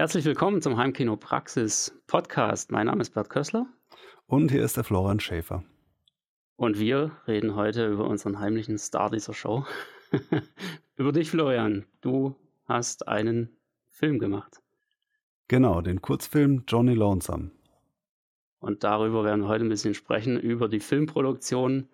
[0.00, 2.72] Herzlich willkommen zum Heimkino Praxis Podcast.
[2.72, 3.66] Mein Name ist Bert Kössler.
[4.26, 5.62] Und hier ist der Florian Schäfer.
[6.56, 9.66] Und wir reden heute über unseren heimlichen Star dieser Show.
[10.96, 11.84] über dich, Florian.
[12.00, 12.34] Du
[12.64, 13.54] hast einen
[13.90, 14.62] Film gemacht.
[15.48, 17.50] Genau, den Kurzfilm Johnny Lonesome.
[18.58, 21.90] Und darüber werden wir heute ein bisschen sprechen, über die Filmproduktion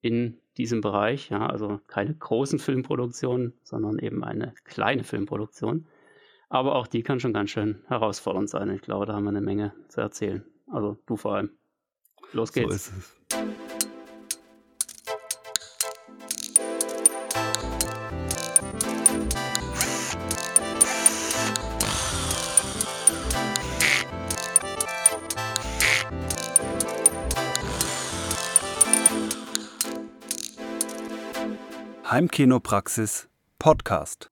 [0.00, 1.28] in diesem Bereich.
[1.30, 5.88] Ja, also keine großen Filmproduktionen, sondern eben eine kleine Filmproduktion.
[6.50, 8.70] Aber auch die kann schon ganz schön herausfordernd sein.
[8.70, 10.44] Ich glaube, da haben wir eine Menge zu erzählen.
[10.70, 11.50] Also du vor allem.
[12.32, 12.68] Los geht's.
[12.68, 13.14] So ist es.
[32.10, 34.30] Heimkinopraxis Podcast.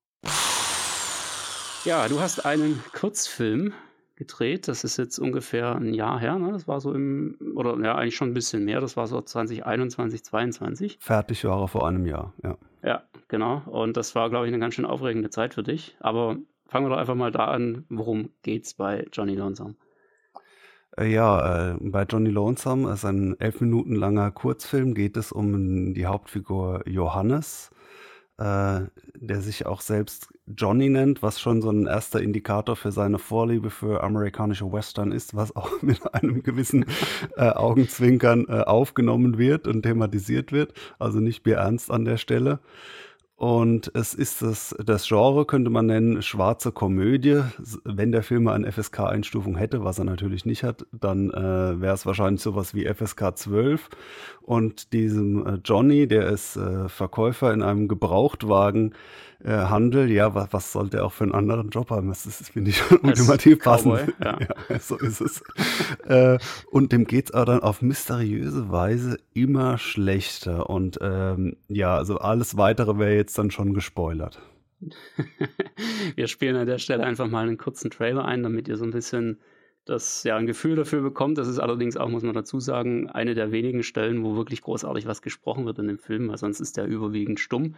[1.86, 3.72] Ja, du hast einen Kurzfilm
[4.16, 4.66] gedreht.
[4.66, 6.36] Das ist jetzt ungefähr ein Jahr her.
[6.36, 6.50] Ne?
[6.50, 8.80] Das war so im, oder ja, eigentlich schon ein bisschen mehr.
[8.80, 10.98] Das war so 2021, 2022.
[11.00, 12.58] Fertig war er vor einem Jahr, ja.
[12.82, 13.62] Ja, genau.
[13.66, 15.96] Und das war, glaube ich, eine ganz schön aufregende Zeit für dich.
[16.00, 17.84] Aber fangen wir doch einfach mal da an.
[17.88, 19.76] Worum geht's bei Johnny Lonesome?
[20.98, 25.94] Äh, ja, äh, bei Johnny Lonesome, ist ein elf Minuten langer Kurzfilm, geht es um
[25.94, 27.70] die Hauptfigur Johannes
[28.38, 28.80] äh,
[29.14, 33.70] der sich auch selbst Johnny nennt, was schon so ein erster Indikator für seine Vorliebe
[33.70, 36.84] für amerikanische Western ist, was auch mit einem gewissen
[37.36, 40.74] äh, Augenzwinkern äh, aufgenommen wird und thematisiert wird.
[40.98, 42.60] Also nicht bierernst an der Stelle.
[43.36, 47.42] Und es ist das, das Genre, könnte man nennen, schwarze Komödie.
[47.84, 52.06] Wenn der Film eine FSK-Einstufung hätte, was er natürlich nicht hat, dann äh, wäre es
[52.06, 53.90] wahrscheinlich sowas wie FSK 12.
[54.40, 58.94] Und diesem äh, Johnny, der ist äh, Verkäufer in einem Gebrauchtwagen,
[59.44, 62.08] äh, Handel, ja, was, was sollte er auch für einen anderen Job haben?
[62.08, 64.14] Das ist, finde ich, ultimativ passend.
[64.22, 64.38] Ja.
[64.68, 64.78] ja.
[64.78, 65.42] so ist es.
[66.04, 66.38] äh,
[66.70, 70.70] und dem geht es aber dann auf mysteriöse Weise immer schlechter.
[70.70, 74.40] Und ähm, ja, also alles weitere wäre jetzt dann schon gespoilert.
[76.14, 78.90] Wir spielen an der Stelle einfach mal einen kurzen Trailer ein, damit ihr so ein
[78.90, 79.38] bisschen
[79.86, 81.38] das ja ein Gefühl dafür bekommt.
[81.38, 85.06] Das ist allerdings auch, muss man dazu sagen, eine der wenigen Stellen, wo wirklich großartig
[85.06, 87.76] was gesprochen wird in dem Film, weil sonst ist der überwiegend stumm.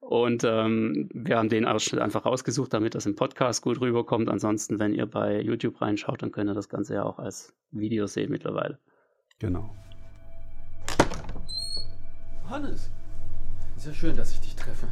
[0.00, 4.28] Und ähm, wir haben den Ausschnitt einfach rausgesucht, damit das im Podcast gut rüberkommt.
[4.28, 8.06] Ansonsten, wenn ihr bei YouTube reinschaut, dann könnt ihr das Ganze ja auch als Video
[8.06, 8.78] sehen mittlerweile.
[9.38, 9.74] Genau.
[12.48, 12.90] Hannes,
[13.76, 14.88] ist ja schön, dass ich dich treffe.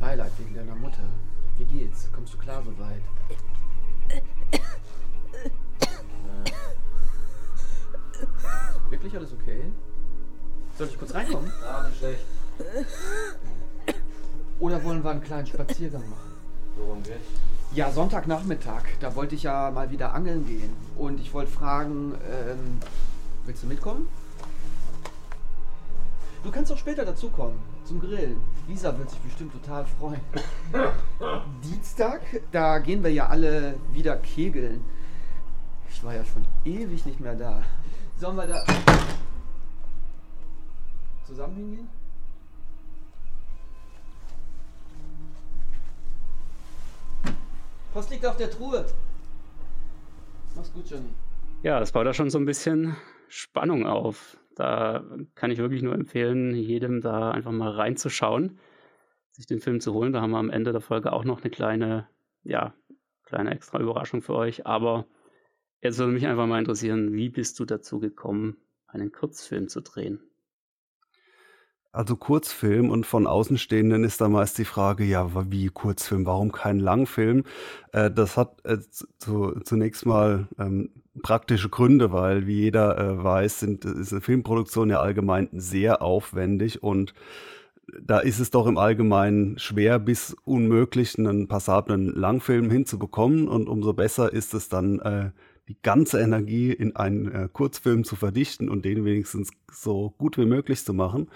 [0.00, 1.08] Beileid wegen deiner Mutter.
[1.58, 2.10] Wie geht's?
[2.12, 3.02] Kommst du klar soweit?
[8.90, 9.70] Wirklich alles okay?
[10.76, 11.50] Soll ich kurz reinkommen?
[11.62, 12.24] Ja, nicht schlecht.
[14.60, 16.32] Oder wollen wir einen kleinen Spaziergang machen?
[16.76, 17.26] Worum geht's?
[17.72, 18.82] Ja, Sonntagnachmittag.
[19.00, 20.70] Da wollte ich ja mal wieder angeln gehen.
[20.96, 22.78] Und ich wollte fragen, ähm,
[23.44, 24.08] willst du mitkommen?
[26.42, 28.40] Du kannst auch später dazukommen, zum Grillen.
[28.68, 30.20] Lisa wird sich bestimmt total freuen.
[31.64, 32.20] Dienstag,
[32.52, 34.84] da gehen wir ja alle wieder kegeln.
[35.90, 37.62] Ich war ja schon ewig nicht mehr da.
[38.18, 38.64] Sollen wir da
[41.26, 41.88] zusammen hingehen?
[47.96, 48.84] Was liegt auf der Truhe?
[50.54, 51.08] Mach's gut, Johnny.
[51.62, 52.94] Ja, das baut da schon so ein bisschen
[53.28, 54.36] Spannung auf.
[54.54, 55.02] Da
[55.34, 58.58] kann ich wirklich nur empfehlen, jedem da einfach mal reinzuschauen,
[59.30, 60.12] sich den Film zu holen.
[60.12, 62.06] Da haben wir am Ende der Folge auch noch eine kleine,
[62.42, 62.74] ja,
[63.24, 64.66] kleine extra Überraschung für euch.
[64.66, 65.06] Aber
[65.80, 68.58] jetzt würde mich einfach mal interessieren, wie bist du dazu gekommen,
[68.88, 70.20] einen Kurzfilm zu drehen?
[71.96, 76.78] Also Kurzfilm und von Außenstehenden ist da meist die Frage, ja, wie Kurzfilm, warum kein
[76.78, 77.44] Langfilm?
[77.92, 78.76] Äh, das hat äh,
[79.18, 80.90] zu, zunächst mal ähm,
[81.22, 86.82] praktische Gründe, weil wie jeder äh, weiß, sind, ist eine Filmproduktion ja allgemein sehr aufwendig
[86.82, 87.14] und
[87.98, 93.94] da ist es doch im Allgemeinen schwer bis unmöglich, einen passablen Langfilm hinzubekommen und umso
[93.94, 95.30] besser ist es dann, äh,
[95.68, 100.46] die ganze Energie in einen äh, Kurzfilm zu verdichten und den wenigstens so gut wie
[100.46, 101.28] möglich zu machen.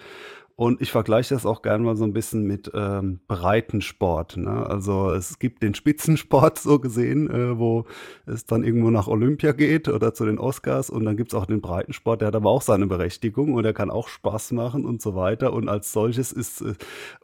[0.61, 4.37] Und ich vergleiche das auch gerne mal so ein bisschen mit ähm, Breitensport.
[4.37, 4.51] Ne?
[4.51, 7.87] Also es gibt den Spitzensport so gesehen, äh, wo
[8.27, 10.91] es dann irgendwo nach Olympia geht oder zu den Oscars.
[10.91, 13.73] Und dann gibt es auch den Breitensport, der hat aber auch seine Berechtigung und der
[13.73, 15.55] kann auch Spaß machen und so weiter.
[15.55, 16.75] Und als solches ist, äh,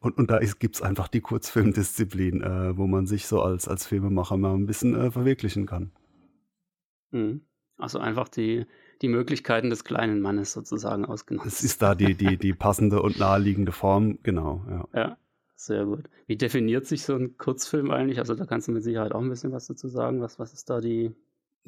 [0.01, 3.87] und, und da gibt es einfach die Kurzfilmdisziplin, äh, wo man sich so als, als
[3.87, 5.91] Filmemacher mal ein bisschen äh, verwirklichen kann.
[7.11, 7.43] Mhm.
[7.77, 8.65] Also einfach die
[9.03, 11.47] die Möglichkeiten des kleinen Mannes sozusagen ausgenutzt.
[11.47, 14.63] Es ist da die, die, die passende und naheliegende Form, genau.
[14.69, 15.01] Ja.
[15.01, 15.17] ja.
[15.59, 16.05] Sehr gut.
[16.27, 18.19] Wie definiert sich so ein Kurzfilm eigentlich?
[18.19, 20.21] Also da kannst du mit Sicherheit auch ein bisschen was dazu sagen.
[20.21, 21.15] Was, was ist da die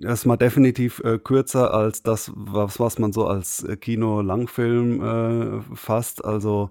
[0.01, 5.03] das ist mal definitiv äh, kürzer als das, was, was man so als äh, Kino-Langfilm
[5.03, 6.25] äh, fasst.
[6.25, 6.71] Also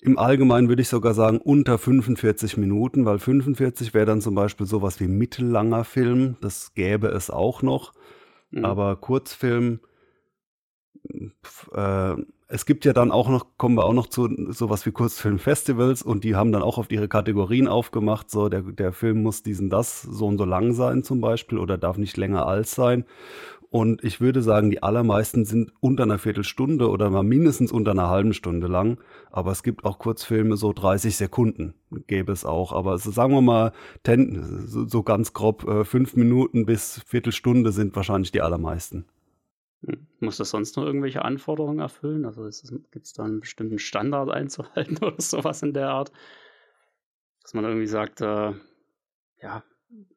[0.00, 4.66] im Allgemeinen würde ich sogar sagen unter 45 Minuten, weil 45 wäre dann zum Beispiel
[4.66, 6.36] sowas wie mittellanger Film.
[6.40, 7.92] Das gäbe es auch noch.
[8.54, 8.64] Mhm.
[8.64, 9.80] Aber Kurzfilm,
[11.72, 12.14] äh,
[12.46, 16.22] es gibt ja dann auch noch, kommen wir auch noch zu sowas wie Kurzfilmfestivals und
[16.22, 20.02] die haben dann auch auf ihre Kategorien aufgemacht, so der, der Film muss diesen das
[20.02, 23.06] so und so lang sein zum Beispiel oder darf nicht länger als sein.
[23.74, 28.08] Und ich würde sagen, die allermeisten sind unter einer Viertelstunde oder mal mindestens unter einer
[28.08, 29.00] halben Stunde lang.
[29.32, 31.74] Aber es gibt auch Kurzfilme, so 30 Sekunden
[32.06, 32.72] gäbe es auch.
[32.72, 33.72] Aber also sagen wir mal,
[34.04, 39.06] ten, so, so ganz grob, äh, fünf Minuten bis Viertelstunde sind wahrscheinlich die allermeisten.
[39.84, 40.06] Hm.
[40.20, 42.26] Muss das sonst noch irgendwelche Anforderungen erfüllen?
[42.26, 42.44] Also
[42.92, 46.12] gibt es da einen bestimmten Standard einzuhalten oder sowas in der Art?
[47.42, 48.52] Dass man irgendwie sagt, äh,
[49.42, 49.64] ja,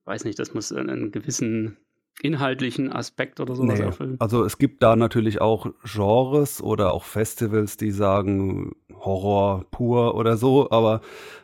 [0.05, 1.77] weiß nicht, das muss einen gewissen
[2.21, 3.85] inhaltlichen Aspekt oder sowas nee.
[3.85, 4.15] erfüllen?
[4.19, 10.37] Also es gibt da natürlich auch Genres oder auch Festivals, die sagen Horror pur oder
[10.37, 11.01] so, aber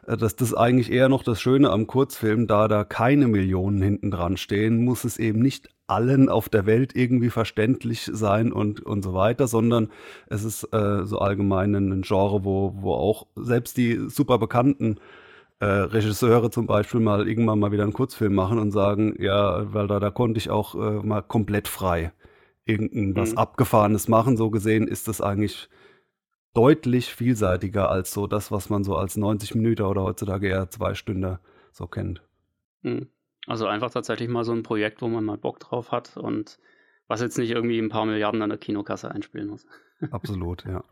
[0.07, 3.81] äh, das, das ist eigentlich eher noch das Schöne am Kurzfilm, da da keine Millionen
[3.81, 8.81] hinten dran stehen, muss es eben nicht allen auf der Welt irgendwie verständlich sein und,
[8.81, 9.89] und so weiter, sondern
[10.27, 14.97] es ist äh, so allgemein ein Genre, wo, wo auch selbst die super bekannten
[15.63, 19.87] äh, Regisseure zum Beispiel mal irgendwann mal wieder einen Kurzfilm machen und sagen, ja, weil
[19.87, 22.11] da, da konnte ich auch äh, mal komplett frei
[22.65, 23.37] irgendwas mhm.
[23.37, 24.35] Abgefahrenes machen.
[24.35, 25.69] So gesehen ist das eigentlich
[26.53, 30.93] deutlich vielseitiger als so das, was man so als 90 Minuten oder heutzutage eher zwei
[30.95, 31.39] Stunden
[31.71, 32.21] so kennt.
[32.81, 33.07] Mhm.
[33.47, 36.59] Also einfach tatsächlich mal so ein Projekt, wo man mal Bock drauf hat und
[37.07, 39.65] was jetzt nicht irgendwie ein paar Milliarden an der Kinokasse einspielen muss.
[40.11, 40.83] Absolut, ja.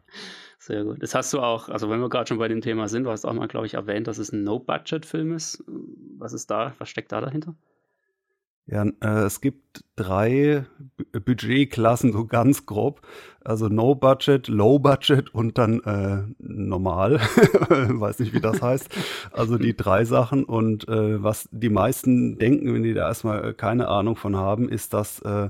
[0.59, 1.01] Sehr gut.
[1.01, 3.25] Das hast du auch, also wenn wir gerade schon bei dem Thema sind, du hast
[3.25, 5.63] auch mal, glaube ich, erwähnt, dass es ein No-Budget-Film ist.
[6.17, 7.55] Was ist da, was steckt da dahinter?
[8.67, 10.65] Ja, äh, es gibt drei
[11.11, 13.01] Budgetklassen, so ganz grob.
[13.43, 17.19] Also No Budget, Low Budget und dann äh, normal.
[17.69, 18.87] Weiß nicht, wie das heißt.
[19.31, 20.43] Also die drei Sachen.
[20.43, 24.93] Und äh, was die meisten denken, wenn die da erstmal keine Ahnung von haben, ist,
[24.93, 25.49] dass äh,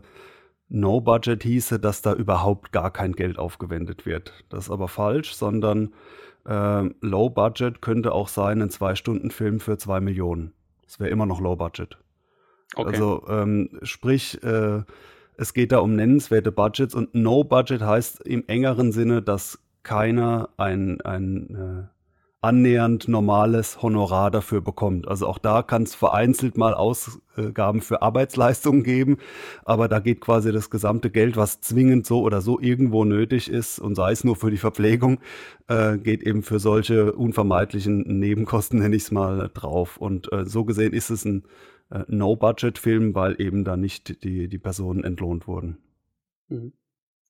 [0.74, 4.32] No Budget hieße, dass da überhaupt gar kein Geld aufgewendet wird.
[4.50, 5.94] Das ist aber falsch, sondern
[6.46, 10.54] äh, Low Budget könnte auch sein, ein Zwei-Stunden-Film für zwei Millionen.
[10.86, 11.98] Das wäre immer noch Low Budget.
[12.76, 12.90] Okay.
[12.90, 14.84] Also ähm, sprich, äh,
[15.36, 20.50] es geht da um nennenswerte Budgets und No Budget heißt im engeren Sinne, dass keiner
[20.56, 22.01] ein, ein äh,
[22.42, 25.08] annähernd normales Honorar dafür bekommt.
[25.08, 29.18] Also auch da kann es vereinzelt mal Ausgaben für Arbeitsleistungen geben,
[29.64, 33.78] aber da geht quasi das gesamte Geld, was zwingend so oder so irgendwo nötig ist
[33.78, 35.20] und sei es nur für die Verpflegung,
[35.68, 39.98] äh, geht eben für solche unvermeidlichen Nebenkosten, nenne ich es mal, drauf.
[39.98, 41.44] Und äh, so gesehen ist es ein
[41.92, 45.78] äh, No-Budget-Film, weil eben da nicht die, die Personen entlohnt wurden.
[46.50, 46.74] Mhm.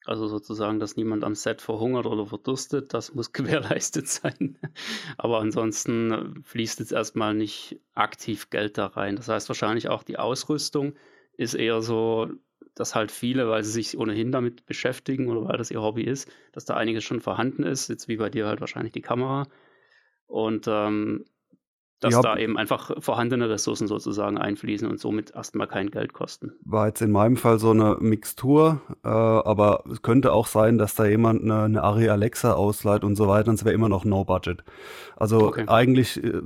[0.06, 4.58] Also sozusagen, dass niemand am Set verhungert oder verdurstet, das muss gewährleistet sein.
[5.18, 9.16] Aber ansonsten äh, fließt jetzt erstmal nicht aktiv Geld da rein.
[9.16, 10.94] Das heißt wahrscheinlich auch die Ausrüstung
[11.38, 12.30] ist eher so,
[12.76, 16.32] dass halt viele, weil sie sich ohnehin damit beschäftigen oder weil das ihr Hobby ist,
[16.52, 17.90] dass da einiges schon vorhanden ist.
[17.90, 19.48] Jetzt wie bei dir halt wahrscheinlich die Kamera.
[20.26, 21.26] Und ähm,
[22.02, 26.52] dass ja, da eben einfach vorhandene Ressourcen sozusagen einfließen und somit erstmal kein Geld kosten.
[26.66, 30.96] War jetzt in meinem Fall so eine Mixtur, äh, aber es könnte auch sein, dass
[30.96, 34.04] da jemand eine, eine Ari Alexa ausleiht und so weiter, und es wäre immer noch
[34.04, 34.64] No Budget.
[35.16, 35.66] Also okay.
[35.68, 36.42] eigentlich, äh,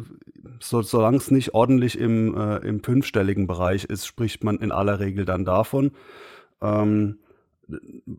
[0.60, 5.00] so, solange es nicht ordentlich im, äh, im fünfstelligen Bereich ist, spricht man in aller
[5.00, 5.92] Regel dann davon.
[6.62, 7.18] Ähm,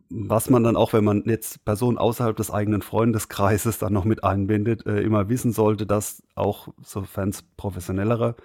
[0.09, 4.23] was man dann auch, wenn man jetzt Personen außerhalb des eigenen Freundeskreises dann noch mit
[4.23, 8.35] einbindet, äh, immer wissen sollte, dass auch, sofern es professionellere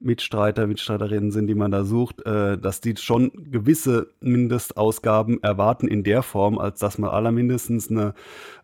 [0.00, 6.02] Mitstreiter, Mitstreiterinnen sind, die man da sucht, äh, dass die schon gewisse Mindestausgaben erwarten in
[6.04, 8.14] der Form, als dass man allermindestens eine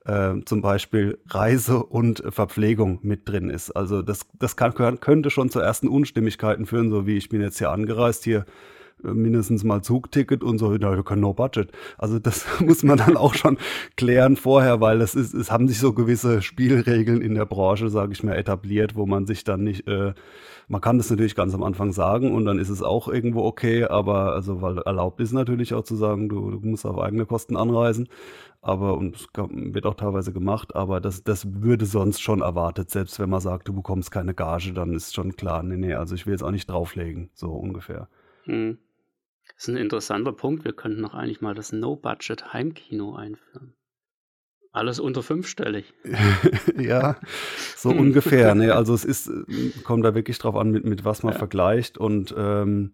[0.06, 3.70] äh, zum Beispiel Reise und Verpflegung mit drin ist.
[3.70, 7.58] Also das, das kann, könnte schon zu ersten Unstimmigkeiten führen, so wie ich bin jetzt
[7.58, 8.46] hier angereist, hier
[9.02, 11.70] mindestens mal Zugticket und so, da können no budget.
[11.98, 13.58] Also das muss man dann auch schon
[13.96, 18.12] klären vorher, weil es ist, es haben sich so gewisse Spielregeln in der Branche, sage
[18.12, 20.14] ich mal, etabliert, wo man sich dann nicht, äh,
[20.68, 23.84] man kann das natürlich ganz am Anfang sagen und dann ist es auch irgendwo okay,
[23.84, 27.56] aber also weil erlaubt ist natürlich auch zu sagen, du, du musst auf eigene Kosten
[27.56, 28.08] anreisen,
[28.62, 33.20] aber und es wird auch teilweise gemacht, aber das, das würde sonst schon erwartet, selbst
[33.20, 36.26] wenn man sagt, du bekommst keine Gage, dann ist schon klar, nee, nee, also ich
[36.26, 38.08] will jetzt auch nicht drauflegen, so ungefähr.
[38.44, 38.78] Hm.
[39.56, 40.64] Das ist ein interessanter Punkt.
[40.64, 43.74] Wir könnten noch eigentlich mal das No-Budget-Heimkino einführen.
[44.70, 45.94] Alles unter fünfstellig.
[46.78, 47.16] ja,
[47.74, 48.54] so ungefähr.
[48.54, 48.72] Ne?
[48.74, 49.30] Also es ist,
[49.84, 51.38] kommt da wirklich drauf an, mit, mit was man ja.
[51.38, 51.96] vergleicht.
[51.96, 52.92] Und ähm,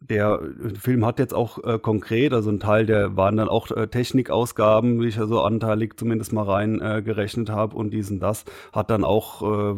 [0.00, 0.40] der
[0.80, 5.00] Film hat jetzt auch äh, konkret, also ein Teil der waren dann auch äh, Technikausgaben,
[5.00, 8.90] wie ich ja so anteilig zumindest mal rein äh, gerechnet habe und diesen das hat
[8.90, 9.76] dann auch äh,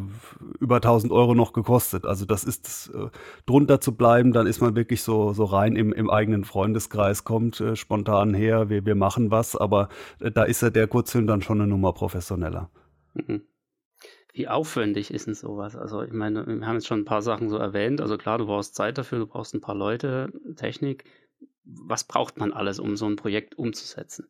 [0.61, 2.07] über 1000 Euro noch gekostet.
[2.07, 3.09] Also das ist äh,
[3.47, 7.61] drunter zu bleiben, dann ist man wirklich so so rein im, im eigenen Freundeskreis, kommt
[7.61, 11.61] äh, spontan her, wir, wir machen was, aber da ist ja der Kurzfilm dann schon
[11.61, 12.71] eine Nummer professioneller.
[13.15, 13.43] Mhm.
[14.39, 15.75] Wie aufwendig ist denn sowas?
[15.75, 18.01] Also ich meine, wir haben jetzt schon ein paar Sachen so erwähnt.
[18.01, 21.03] Also klar, du brauchst Zeit dafür, du brauchst ein paar Leute, Technik.
[21.65, 24.29] Was braucht man alles, um so ein Projekt umzusetzen?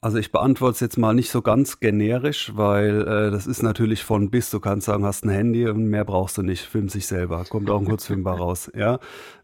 [0.00, 4.04] Also ich beantworte es jetzt mal nicht so ganz generisch, weil äh, das ist natürlich
[4.04, 4.48] von bis.
[4.50, 6.64] Du kannst sagen, hast ein Handy und mehr brauchst du nicht.
[6.64, 9.00] Film sich selber, kommt auch ein Kurzfilm raus, ja.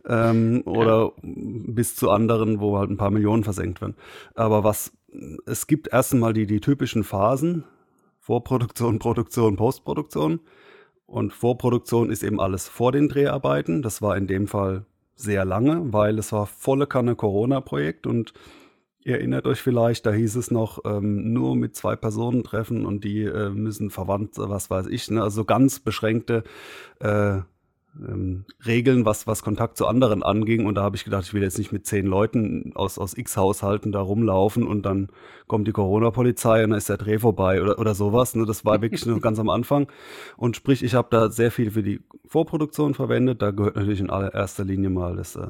[0.06, 3.96] Ähm, oder bis zu anderen, wo halt ein paar Millionen versenkt werden.
[4.36, 4.92] Aber was
[5.46, 7.64] es gibt erst einmal die, die typischen Phasen,
[8.18, 10.40] Vorproduktion, Produktion, Postproduktion.
[11.06, 13.82] Und Vorproduktion ist eben alles vor den Dreharbeiten.
[13.82, 18.32] Das war in dem Fall sehr lange, weil es war volle Kanne Corona-Projekt und
[19.04, 23.04] ihr erinnert euch vielleicht, da hieß es noch ähm, nur mit zwei Personen treffen und
[23.04, 25.22] die äh, müssen verwandt, was weiß ich, ne?
[25.22, 26.42] also ganz beschränkte
[27.00, 27.40] äh,
[28.00, 30.66] ähm, Regeln, was, was Kontakt zu anderen anging.
[30.66, 33.92] Und da habe ich gedacht, ich will jetzt nicht mit zehn Leuten aus, aus X-Haushalten
[33.92, 35.08] da rumlaufen und dann
[35.46, 38.34] kommt die Corona-Polizei und dann ist der Dreh vorbei oder, oder sowas.
[38.34, 38.46] Ne?
[38.46, 39.88] Das war wirklich nur ganz am Anfang.
[40.36, 43.42] Und sprich, ich habe da sehr viel für die Vorproduktion verwendet.
[43.42, 45.48] Da gehört natürlich in allererster Linie mal das, äh,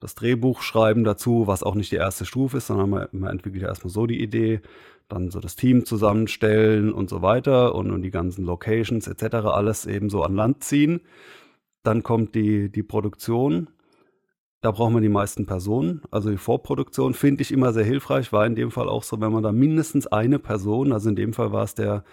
[0.00, 3.62] das Drehbuch schreiben dazu, was auch nicht die erste Stufe ist, sondern man, man entwickelt
[3.62, 4.60] ja erstmal so die Idee,
[5.08, 9.36] dann so das Team zusammenstellen und so weiter und, und die ganzen Locations etc.
[9.46, 11.00] alles eben so an Land ziehen.
[11.88, 13.70] Dann kommt die, die Produktion.
[14.60, 16.02] Da braucht man die meisten Personen.
[16.10, 18.30] Also die Vorproduktion finde ich immer sehr hilfreich.
[18.30, 21.32] War in dem Fall auch so, wenn man da mindestens eine Person, also in dem
[21.32, 22.04] Fall war es der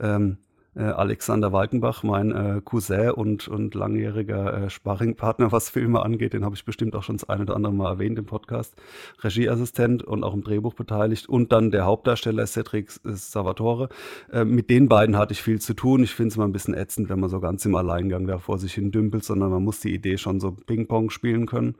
[0.00, 6.32] ähm, äh, Alexander Walkenbach, mein äh, Cousin und, und langjähriger äh, Sparringpartner, was Filme angeht.
[6.32, 8.74] Den habe ich bestimmt auch schon das eine oder andere Mal erwähnt im Podcast.
[9.22, 11.28] Regieassistent und auch im Drehbuch beteiligt.
[11.28, 13.88] Und dann der Hauptdarsteller Cedric Salvatore.
[14.32, 16.04] Äh, mit den beiden hatte ich viel zu tun.
[16.04, 18.58] Ich finde es immer ein bisschen ätzend, wenn man so ganz im Alleingang da vor
[18.58, 21.74] sich hin dümpelt, sondern man muss die Idee schon so Ping-Pong spielen können.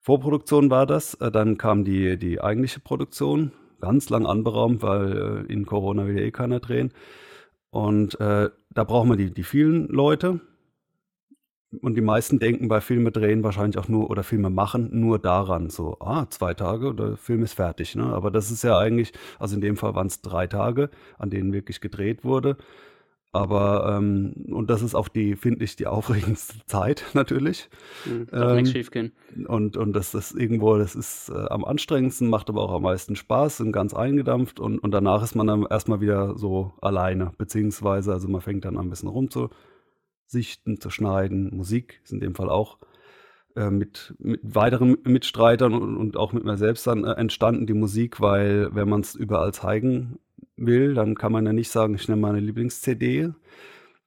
[0.00, 1.14] Vorproduktion war das.
[1.14, 3.52] Äh, dann kam die, die eigentliche Produktion.
[3.80, 6.92] Ganz lang anberaumt, weil äh, in Corona ja eh keiner drehen.
[7.74, 10.38] Und äh, da brauchen wir die, die vielen Leute.
[11.82, 15.70] Und die meisten denken bei Filme drehen wahrscheinlich auch nur oder Filme machen nur daran.
[15.70, 17.96] So, ah, zwei Tage oder der Film ist fertig.
[17.96, 18.04] Ne?
[18.04, 20.88] Aber das ist ja eigentlich, also in dem Fall waren es drei Tage,
[21.18, 22.58] an denen wirklich gedreht wurde.
[23.34, 27.68] Aber, ähm, und das ist auch die, finde ich, die aufregendste Zeit natürlich.
[28.04, 29.12] Mhm, darf ähm, nichts schief gehen.
[29.48, 33.16] Und, und das ist irgendwo, das ist äh, am anstrengendsten, macht aber auch am meisten
[33.16, 34.60] Spaß und ganz eingedampft.
[34.60, 37.32] Und, und danach ist man dann erstmal wieder so alleine.
[37.36, 41.56] Beziehungsweise, also man fängt dann an, ein bisschen rumzusichten, zu schneiden.
[41.56, 42.78] Musik ist in dem Fall auch
[43.56, 47.74] äh, mit, mit weiteren Mitstreitern und, und auch mit mir selbst dann äh, entstanden, die
[47.74, 50.20] Musik, weil wenn man es überall zeigen
[50.56, 53.30] will, dann kann man ja nicht sagen, ich nehme meine Lieblings-CD.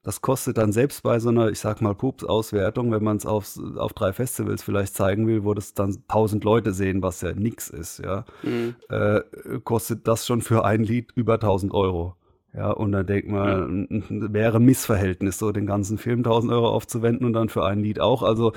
[0.03, 3.59] Das kostet dann selbst bei so einer, ich sag mal, Pups-Auswertung, wenn man es auf,
[3.75, 7.69] auf drei Festivals vielleicht zeigen will, wo das dann tausend Leute sehen, was ja nix
[7.69, 8.75] ist, ja, mhm.
[8.89, 9.21] äh,
[9.65, 12.15] kostet das schon für ein Lied über tausend Euro.
[12.53, 14.33] Ja, und dann denkt man, mhm.
[14.33, 17.99] wäre ein Missverhältnis, so den ganzen Film tausend Euro aufzuwenden und dann für ein Lied
[17.99, 18.23] auch.
[18.23, 18.53] Also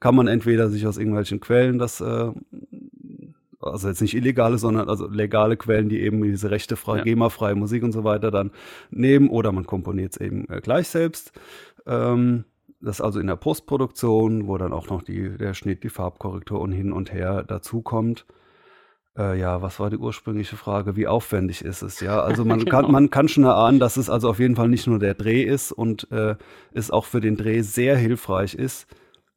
[0.00, 2.32] kann man entweder sich aus irgendwelchen Quellen das äh,
[3.60, 7.02] also jetzt nicht illegale, sondern also legale Quellen, die eben diese rechte ja.
[7.02, 8.50] GEMA-freie Musik und so weiter dann
[8.90, 11.32] nehmen oder man komponiert es eben äh, gleich selbst.
[11.86, 12.44] Ähm,
[12.80, 16.72] das also in der Postproduktion, wo dann auch noch die, der Schnitt, die Farbkorrektur und
[16.72, 18.24] hin und her dazukommt.
[19.18, 20.96] Äh, ja, was war die ursprüngliche Frage?
[20.96, 22.00] Wie aufwendig ist es?
[22.00, 22.70] Ja, also man genau.
[22.70, 25.42] kann man kann schon erahnen, dass es also auf jeden Fall nicht nur der Dreh
[25.42, 26.36] ist und äh,
[26.72, 28.86] es auch für den Dreh sehr hilfreich ist,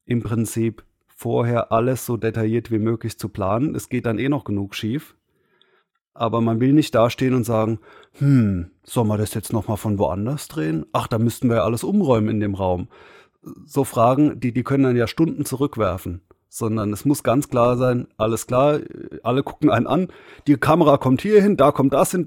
[0.06, 0.84] im Prinzip
[1.24, 3.76] vorher alles so detailliert wie möglich zu planen.
[3.76, 5.16] Es geht dann eh noch genug schief.
[6.14, 7.80] Aber man will nicht dastehen und sagen,
[8.20, 10.86] hm, soll man das jetzt nochmal von woanders drehen?
[10.92, 12.90] Ach, da müssten wir ja alles umräumen in dem Raum.
[13.66, 16.22] So Fragen, die, die können dann ja Stunden zurückwerfen.
[16.50, 18.80] Sondern es muss ganz klar sein, alles klar,
[19.24, 20.10] alle gucken einen an,
[20.46, 22.26] die Kamera kommt hier hin, da kommt das hin,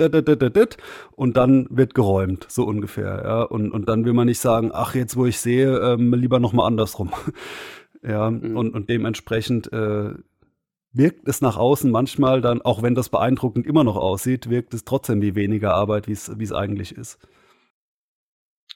[1.14, 3.22] und dann wird geräumt, so ungefähr.
[3.24, 3.42] Ja?
[3.42, 6.66] Und, und dann will man nicht sagen, ach, jetzt wo ich sehe, ähm, lieber nochmal
[6.66, 7.10] andersrum.
[8.06, 8.56] Ja, mhm.
[8.56, 10.14] und, und dementsprechend äh,
[10.92, 14.84] wirkt es nach außen manchmal dann, auch wenn das beeindruckend immer noch aussieht, wirkt es
[14.84, 17.18] trotzdem wie weniger Arbeit, wie es eigentlich ist.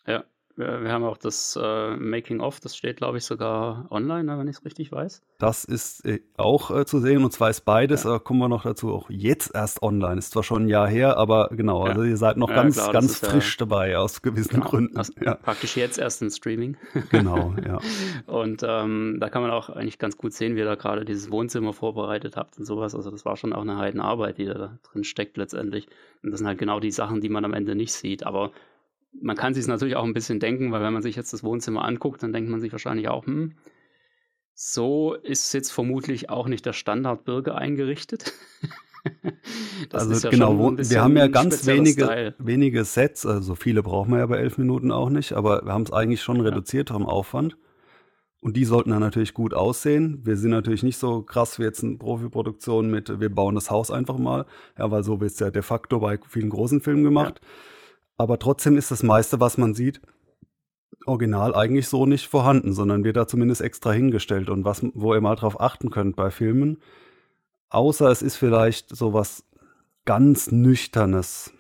[0.07, 0.25] Ja,
[0.57, 4.57] wir, haben auch das äh, Making-of, das steht, glaube ich, sogar online, ne, wenn ich
[4.57, 5.23] es richtig weiß.
[5.39, 8.19] Das ist äh, auch äh, zu sehen und zwar ist beides, ja.
[8.19, 10.19] kommen wir noch dazu, auch jetzt erst online.
[10.19, 11.93] Ist zwar schon ein Jahr her, aber genau, ja.
[11.93, 14.97] also ihr seid noch ja, ganz, klar, ganz frisch dabei aus gewissen genau, Gründen.
[14.97, 16.77] Also praktisch jetzt erst ein Streaming.
[17.11, 17.79] Genau, ja.
[18.27, 21.31] und ähm, da kann man auch eigentlich ganz gut sehen, wie ihr da gerade dieses
[21.31, 22.95] Wohnzimmer vorbereitet habt und sowas.
[22.95, 25.89] Also das war schon auch eine Heidenarbeit, die da drin steckt letztendlich.
[26.23, 28.25] Und das sind halt genau die Sachen, die man am Ende nicht sieht.
[28.25, 28.53] Aber
[29.13, 31.85] man kann sich natürlich auch ein bisschen denken, weil wenn man sich jetzt das Wohnzimmer
[31.85, 33.55] anguckt, dann denkt man sich wahrscheinlich auch, hm,
[34.55, 38.35] so ist jetzt vermutlich auch nicht der Standardbürger eingerichtet.
[39.93, 44.27] also ja genau, wir haben ja ganz wenige, wenige Sets, also viele brauchen wir ja
[44.27, 47.57] bei elf Minuten auch nicht, aber wir haben es eigentlich schon reduziert am Aufwand.
[48.43, 50.21] Und die sollten dann natürlich gut aussehen.
[50.25, 53.91] Wir sind natürlich nicht so krass wie jetzt eine Profiproduktion mit, wir bauen das Haus
[53.91, 54.47] einfach mal.
[54.79, 57.41] Ja, weil so wird es ja de facto bei vielen großen Filmen gemacht.
[57.43, 57.49] Ja.
[58.21, 60.03] Aber trotzdem ist das meiste, was man sieht,
[61.07, 64.51] original eigentlich so nicht vorhanden, sondern wird da zumindest extra hingestellt.
[64.51, 66.83] Und was, wo ihr mal drauf achten könnt bei Filmen,
[67.71, 69.47] außer es ist vielleicht so was
[70.05, 71.55] ganz Nüchternes,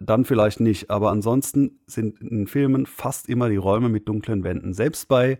[0.00, 0.88] dann vielleicht nicht.
[0.88, 4.72] Aber ansonsten sind in Filmen fast immer die Räume mit dunklen Wänden.
[4.72, 5.38] Selbst bei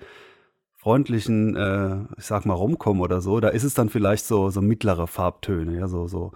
[0.76, 4.60] freundlichen, äh, ich sag mal, Romcom oder so, da ist es dann vielleicht so, so
[4.60, 6.32] mittlere Farbtöne, ja, so, so,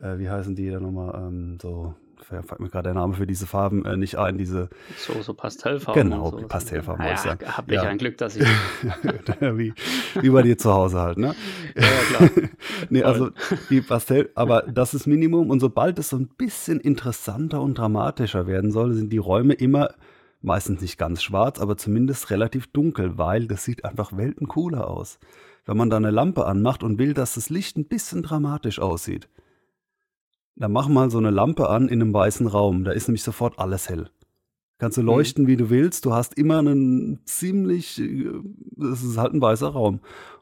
[0.00, 3.46] äh, wie heißen die da nochmal, ähm, so fällt mir gerade der Name für diese
[3.46, 6.10] Farben äh, nicht ein, diese so, so Pastellfarben.
[6.10, 7.04] Genau, die Pastellfarben.
[7.04, 7.82] Ja, habe ich ja.
[7.82, 8.46] ein Glück, dass ich.
[9.40, 9.72] wie,
[10.20, 11.34] wie bei dir zu Hause halt, ne?
[11.76, 12.30] Ja, klar.
[12.90, 13.30] nee, also
[13.70, 18.46] die Pastell, aber das ist Minimum und sobald es so ein bisschen interessanter und dramatischer
[18.46, 19.90] werden soll, sind die Räume immer
[20.40, 25.18] meistens nicht ganz schwarz, aber zumindest relativ dunkel, weil das sieht einfach welten cooler aus.
[25.66, 29.28] Wenn man da eine Lampe anmacht und will, dass das Licht ein bisschen dramatisch aussieht,
[30.58, 32.84] dann mach mal so eine Lampe an in einem weißen Raum.
[32.84, 34.10] Da ist nämlich sofort alles hell.
[34.78, 35.48] Kannst du leuchten, mhm.
[35.48, 36.04] wie du willst.
[36.04, 38.02] Du hast immer einen ziemlich,
[38.76, 40.00] das ist halt ein weißer Raum.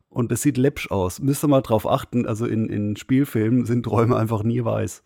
[0.09, 1.21] Und es sieht läppsch aus.
[1.21, 2.27] Müsst ihr mal drauf achten.
[2.27, 5.03] Also in, in Spielfilmen sind Räume einfach nie weiß.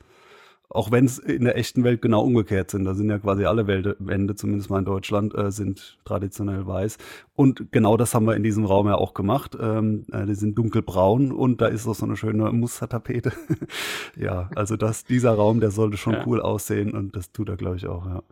[0.72, 2.84] Auch wenn es in der echten Welt genau umgekehrt sind.
[2.84, 6.96] Da sind ja quasi alle Wände, zumindest mal in Deutschland, äh, sind traditionell weiß.
[7.34, 9.56] Und genau das haben wir in diesem Raum ja auch gemacht.
[9.60, 13.32] Ähm, äh, die sind dunkelbraun und da ist auch so eine schöne Mustertapete.
[14.16, 16.22] ja, also das, dieser Raum, der sollte schon ja.
[16.26, 18.22] cool aussehen und das tut er, glaube ich, auch, ja.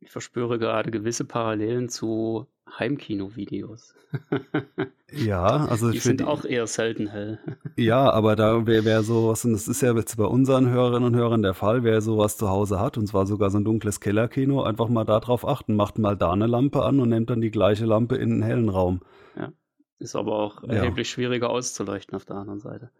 [0.00, 2.46] Ich verspüre gerade gewisse Parallelen zu
[2.78, 3.94] Heimkino-Videos.
[5.12, 7.38] ja, also die sind die, auch eher selten hell.
[7.76, 11.16] ja, aber da wäre wär sowas, und das ist ja jetzt bei unseren Hörerinnen und
[11.16, 14.62] Hörern der Fall, wer sowas zu Hause hat, und zwar sogar so ein dunkles Kellerkino,
[14.62, 17.86] einfach mal darauf achten, macht mal da eine Lampe an und nimmt dann die gleiche
[17.86, 19.00] Lampe in einen hellen Raum.
[19.36, 19.52] Ja,
[19.98, 21.14] ist aber auch erheblich ja.
[21.14, 22.90] schwieriger auszuleuchten auf der anderen Seite.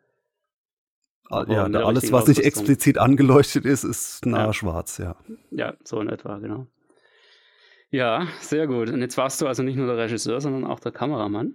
[1.30, 4.52] Ah, aber ja, alles, was nicht explizit angeleuchtet ist, ist nahe ja.
[4.52, 5.16] schwarz, ja.
[5.50, 6.66] Ja, so in etwa, genau.
[7.94, 8.90] Ja, sehr gut.
[8.90, 11.54] Und jetzt warst du also nicht nur der Regisseur, sondern auch der Kameramann.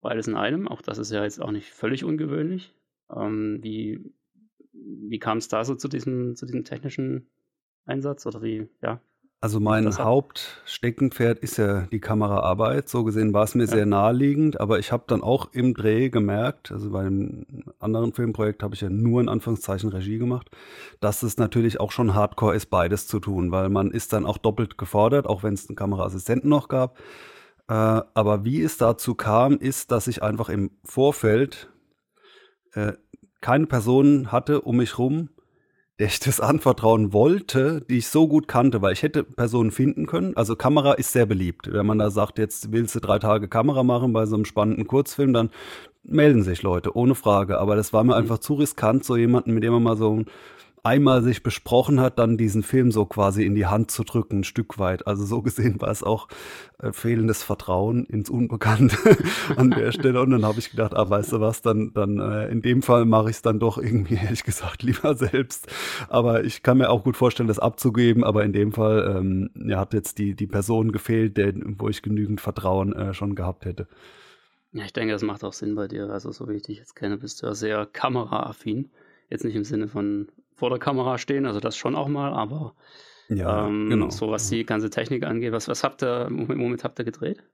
[0.00, 0.66] Beides in einem.
[0.66, 2.74] Auch das ist ja jetzt auch nicht völlig ungewöhnlich.
[3.08, 4.12] Ähm, wie
[4.72, 7.30] wie kam es da so zu diesem, zu diesem technischen
[7.84, 8.26] Einsatz?
[8.26, 9.00] Oder wie, ja,
[9.40, 12.88] also mein Hauptsteckenpferd ist ja die Kameraarbeit.
[12.88, 13.70] So gesehen war es mir ja.
[13.70, 17.46] sehr naheliegend, aber ich habe dann auch im Dreh gemerkt, also bei einem
[17.78, 20.50] anderen Filmprojekt habe ich ja nur in Anführungszeichen Regie gemacht,
[21.00, 24.38] dass es natürlich auch schon Hardcore ist, beides zu tun, weil man ist dann auch
[24.38, 26.98] doppelt gefordert, auch wenn es einen Kameraassistenten noch gab.
[27.68, 31.70] Äh, aber wie es dazu kam, ist, dass ich einfach im Vorfeld
[32.72, 32.94] äh,
[33.40, 35.30] keine Person hatte um mich rum,
[35.98, 40.06] der ich das anvertrauen wollte, die ich so gut kannte, weil ich hätte Personen finden
[40.06, 40.36] können.
[40.36, 41.72] Also Kamera ist sehr beliebt.
[41.72, 44.86] Wenn man da sagt, jetzt willst du drei Tage Kamera machen bei so einem spannenden
[44.86, 45.50] Kurzfilm, dann
[46.04, 47.58] melden sich Leute, ohne Frage.
[47.58, 50.22] Aber das war mir einfach zu riskant, so jemanden, mit dem man mal so
[50.88, 54.44] einmal sich besprochen hat, dann diesen Film so quasi in die Hand zu drücken, ein
[54.44, 55.06] Stück weit.
[55.06, 56.28] Also so gesehen war es auch
[56.78, 58.96] äh, fehlendes Vertrauen ins Unbekannte
[59.56, 60.20] an der Stelle.
[60.22, 63.04] Und dann habe ich gedacht, ah, weißt du was, dann, dann äh, in dem Fall
[63.04, 65.68] mache ich es dann doch irgendwie, ehrlich gesagt, lieber selbst.
[66.08, 68.24] Aber ich kann mir auch gut vorstellen, das abzugeben.
[68.24, 72.00] Aber in dem Fall ähm, ja, hat jetzt die, die Person gefehlt, der, wo ich
[72.00, 73.88] genügend Vertrauen äh, schon gehabt hätte.
[74.72, 76.08] Ja, ich denke, das macht auch Sinn bei dir.
[76.10, 78.90] Also, so wie ich dich jetzt kenne, bist du ja sehr kameraaffin.
[79.30, 82.74] Jetzt nicht im Sinne von vor der Kamera stehen, also das schon auch mal, aber
[83.28, 84.10] ja, ähm, genau.
[84.10, 87.44] so was die ganze Technik angeht, was, was habt ihr, im Moment habt ihr gedreht?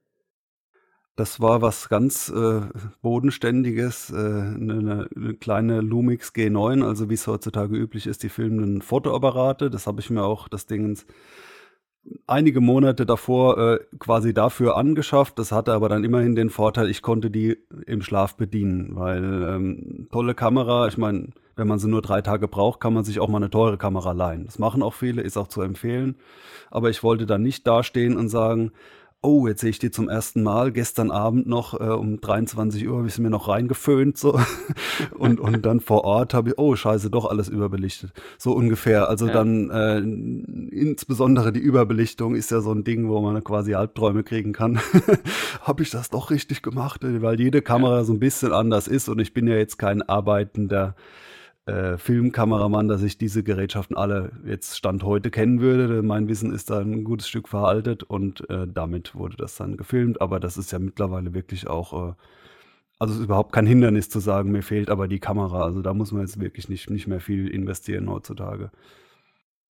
[1.17, 2.63] Das war was ganz äh,
[3.03, 8.83] Bodenständiges, äh, eine, eine, kleine Lumix G9, also wie es heutzutage üblich ist, die filmenden
[8.83, 9.71] Fotoapparate.
[9.71, 10.99] Das habe ich mir auch, das Ding
[12.27, 15.39] einige Monate davor äh, quasi dafür angeschafft.
[15.39, 20.09] Das hatte aber dann immerhin den Vorteil, ich konnte die im Schlaf bedienen, weil ähm,
[20.11, 23.29] tolle Kamera, ich meine, wenn man sie nur drei Tage braucht, kann man sich auch
[23.29, 24.45] mal eine teure Kamera leihen.
[24.45, 26.17] Das machen auch viele, ist auch zu empfehlen.
[26.71, 28.73] Aber ich wollte dann nicht dastehen und sagen,
[29.25, 30.71] oh, jetzt sehe ich die zum ersten Mal.
[30.71, 34.39] Gestern Abend noch äh, um 23 Uhr habe ich sie mir noch reingeföhnt so
[35.19, 38.13] und und dann vor Ort habe ich, oh scheiße, doch alles überbelichtet.
[38.39, 39.09] So ungefähr.
[39.09, 39.33] Also ja.
[39.33, 39.99] dann äh,
[40.77, 44.79] insbesondere die Überbelichtung ist ja so ein Ding, wo man quasi Albträume kriegen kann.
[45.63, 47.01] habe ich das doch richtig gemacht?
[47.03, 48.05] Weil jede Kamera ja.
[48.05, 50.95] so ein bisschen anders ist und ich bin ja jetzt kein arbeitender
[51.67, 56.03] äh, Filmkameramann, dass ich diese Gerätschaften alle jetzt Stand heute kennen würde.
[56.03, 60.21] Mein Wissen ist da ein gutes Stück veraltet und äh, damit wurde das dann gefilmt.
[60.21, 62.15] Aber das ist ja mittlerweile wirklich auch, äh,
[62.99, 65.65] also es ist überhaupt kein Hindernis zu sagen, mir fehlt aber die Kamera.
[65.65, 68.71] Also da muss man jetzt wirklich nicht, nicht mehr viel investieren heutzutage.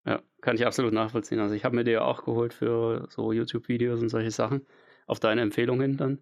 [0.05, 1.39] Ja, kann ich absolut nachvollziehen.
[1.39, 4.63] Also ich habe mir die ja auch geholt für so YouTube-Videos und solche Sachen.
[5.07, 6.19] Auf deine Empfehlung hin dann.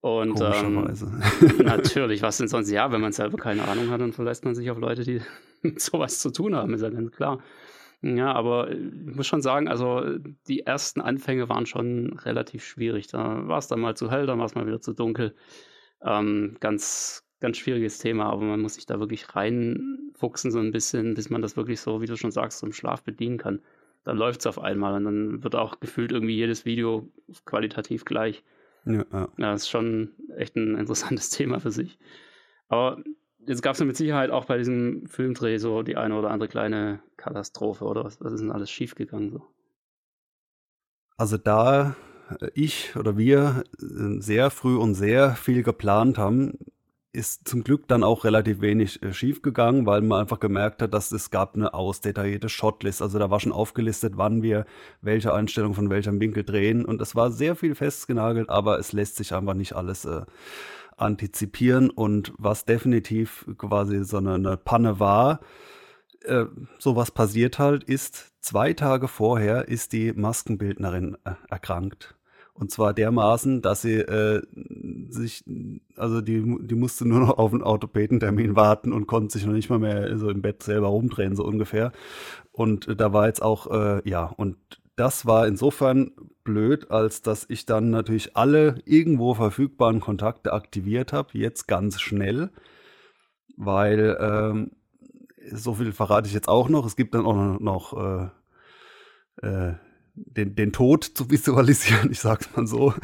[0.00, 0.96] Und ähm,
[1.64, 2.70] natürlich, was denn sonst?
[2.70, 5.20] Ja, wenn man selber keine Ahnung hat, dann verlässt man sich auf Leute, die
[5.62, 7.42] mit sowas zu tun haben, ist ja ganz klar.
[8.00, 10.04] Ja, aber ich muss schon sagen, also
[10.46, 13.08] die ersten Anfänge waren schon relativ schwierig.
[13.08, 15.34] Da war es dann mal zu hell, dann war es mal wieder zu dunkel.
[16.00, 21.14] Ähm, ganz, ganz schwieriges Thema, aber man muss sich da wirklich reinfuchsen, so ein bisschen,
[21.14, 23.62] bis man das wirklich so, wie du schon sagst, so im Schlaf bedienen kann.
[24.04, 27.10] Dann läuft es auf einmal und dann wird auch gefühlt irgendwie jedes Video
[27.46, 28.44] qualitativ gleich.
[28.88, 29.28] Ja, ja.
[29.36, 31.98] das ist schon echt ein interessantes Thema für sich.
[32.68, 33.02] Aber
[33.46, 36.48] jetzt gab es ja mit Sicherheit auch bei diesem Filmdreh so die eine oder andere
[36.48, 39.42] kleine Katastrophe, oder was, was ist denn alles schiefgegangen so?
[41.16, 41.96] Also da
[42.54, 46.58] ich oder wir äh, sehr früh und sehr viel geplant haben,
[47.12, 50.92] ist zum Glück dann auch relativ wenig äh, schief gegangen, weil man einfach gemerkt hat,
[50.92, 53.00] dass es gab eine ausdetaillierte Shotlist.
[53.00, 54.66] Also da war schon aufgelistet, wann wir
[55.00, 56.84] welche Einstellung von welchem Winkel drehen.
[56.84, 60.22] Und es war sehr viel festgenagelt, aber es lässt sich einfach nicht alles äh,
[60.96, 61.90] antizipieren.
[61.90, 65.40] Und was definitiv quasi so eine, eine Panne war,
[66.24, 66.44] äh,
[66.78, 72.17] sowas passiert halt, ist zwei Tage vorher ist die Maskenbildnerin äh, erkrankt.
[72.58, 74.42] Und zwar dermaßen, dass sie äh,
[75.10, 75.44] sich,
[75.96, 79.70] also die, die musste nur noch auf einen Orthopädentermin warten und konnte sich noch nicht
[79.70, 81.92] mal mehr so im Bett selber rumdrehen, so ungefähr.
[82.50, 84.56] Und da war jetzt auch, äh, ja, und
[84.96, 86.10] das war insofern
[86.42, 92.50] blöd, als dass ich dann natürlich alle irgendwo verfügbaren Kontakte aktiviert habe, jetzt ganz schnell,
[93.56, 94.72] weil ähm,
[95.52, 96.84] so viel verrate ich jetzt auch noch.
[96.84, 98.30] Es gibt dann auch noch
[99.42, 99.74] äh, äh,
[100.26, 102.94] den, den Tod zu visualisieren, ich sag's mal so.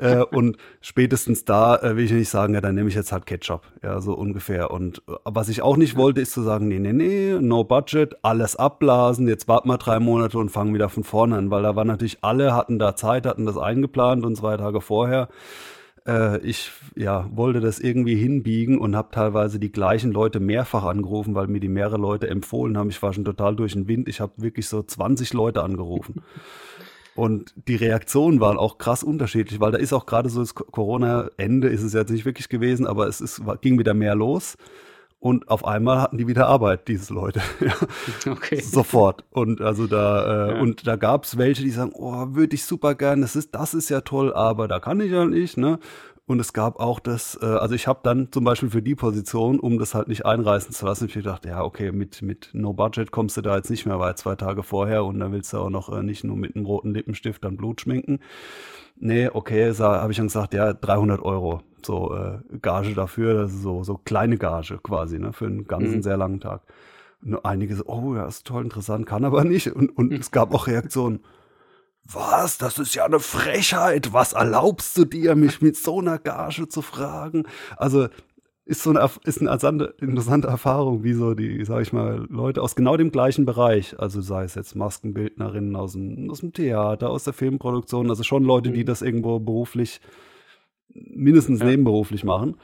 [0.00, 3.26] äh, und spätestens da äh, will ich nicht sagen, ja, dann nehme ich jetzt halt
[3.26, 4.70] Ketchup, ja, so ungefähr.
[4.70, 8.16] Und äh, was ich auch nicht wollte, ist zu sagen, nee, nee, nee, no budget,
[8.22, 11.76] alles abblasen, jetzt warten wir drei Monate und fangen wieder von vorne an, weil da
[11.76, 15.28] waren natürlich alle, hatten da Zeit, hatten das eingeplant und zwei Tage vorher
[16.06, 21.34] äh, ich ja, wollte das irgendwie hinbiegen und habe teilweise die gleichen Leute mehrfach angerufen,
[21.34, 22.90] weil mir die mehrere Leute empfohlen haben.
[22.90, 24.08] Ich war schon total durch den Wind.
[24.08, 26.22] Ich habe wirklich so 20 Leute angerufen.
[27.14, 31.68] Und die Reaktionen waren auch krass unterschiedlich, weil da ist auch gerade so das Corona-Ende
[31.68, 34.56] ist es jetzt nicht wirklich gewesen, aber es ist, ging wieder mehr los.
[35.20, 37.40] Und auf einmal hatten die wieder Arbeit, diese Leute.
[38.30, 38.60] okay.
[38.60, 39.24] Sofort.
[39.30, 40.60] Und also da, äh, ja.
[40.60, 43.72] und da gab es welche, die sagen, oh, würde ich super gern, das ist, das
[43.72, 45.78] ist ja toll, aber da kann ich ja nicht, ne?
[46.26, 49.60] Und es gab auch das, äh, also ich habe dann zum Beispiel für die Position,
[49.60, 53.10] um das halt nicht einreißen zu lassen, ich gedacht, ja, okay, mit, mit No Budget
[53.10, 55.68] kommst du da jetzt nicht mehr weit, zwei Tage vorher und dann willst du auch
[55.68, 58.20] noch äh, nicht nur mit einem roten Lippenstift dann Blut schminken.
[58.96, 63.62] Nee, okay, habe ich dann gesagt, ja, 300 Euro so äh, Gage dafür, das ist
[63.62, 66.02] so, so kleine Gage quasi, ne, für einen ganzen mhm.
[66.02, 66.62] sehr langen Tag.
[67.22, 69.70] Und einige so, oh, ja, ist toll, interessant, kann aber nicht.
[69.72, 70.16] Und, und mhm.
[70.20, 71.20] es gab auch Reaktionen,
[72.04, 76.68] was, das ist ja eine Frechheit, was erlaubst du dir, mich mit so einer Gage
[76.68, 77.44] zu fragen?
[77.76, 78.08] Also,
[78.66, 82.74] ist so eine, ist eine interessante Erfahrung, wie so die, sag ich mal, Leute aus
[82.74, 87.24] genau dem gleichen Bereich, also sei es jetzt Maskenbildnerinnen aus dem, aus dem Theater, aus
[87.24, 88.86] der Filmproduktion, also schon Leute, die mhm.
[88.86, 90.00] das irgendwo beruflich
[90.88, 91.66] mindestens ja.
[91.66, 92.56] nebenberuflich machen.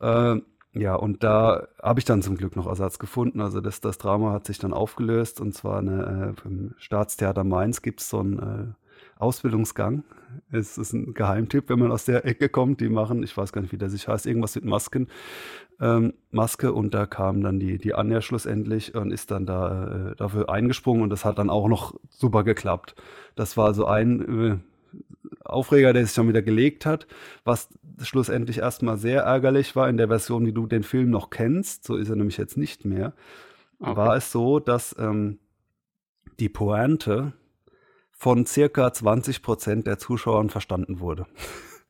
[0.00, 0.40] Äh,
[0.72, 3.40] ja, und da habe ich dann zum Glück noch Ersatz gefunden.
[3.40, 7.80] Also das, das Drama hat sich dann aufgelöst und zwar eine, äh, im Staatstheater Mainz
[7.80, 8.83] gibt es so einen äh,
[9.18, 10.04] Ausbildungsgang.
[10.50, 12.80] Es ist ein Geheimtipp, wenn man aus der Ecke kommt.
[12.80, 15.08] Die machen, ich weiß gar nicht, wie der sich heißt, irgendwas mit Masken.
[15.80, 20.16] Ähm, Maske und da kam dann die, die Anja schlussendlich und ist dann da äh,
[20.16, 22.94] dafür eingesprungen und das hat dann auch noch super geklappt.
[23.34, 24.20] Das war also ein
[24.52, 24.56] äh,
[25.44, 27.06] Aufreger, der sich schon wieder gelegt hat,
[27.44, 27.68] was
[28.02, 31.96] schlussendlich erstmal sehr ärgerlich war in der Version, wie du den Film noch kennst, so
[31.96, 33.12] ist er nämlich jetzt nicht mehr,
[33.80, 33.96] okay.
[33.96, 35.38] war es so, dass ähm,
[36.38, 37.32] die Pointe
[38.24, 41.26] von circa 20 Prozent der Zuschauern verstanden wurde.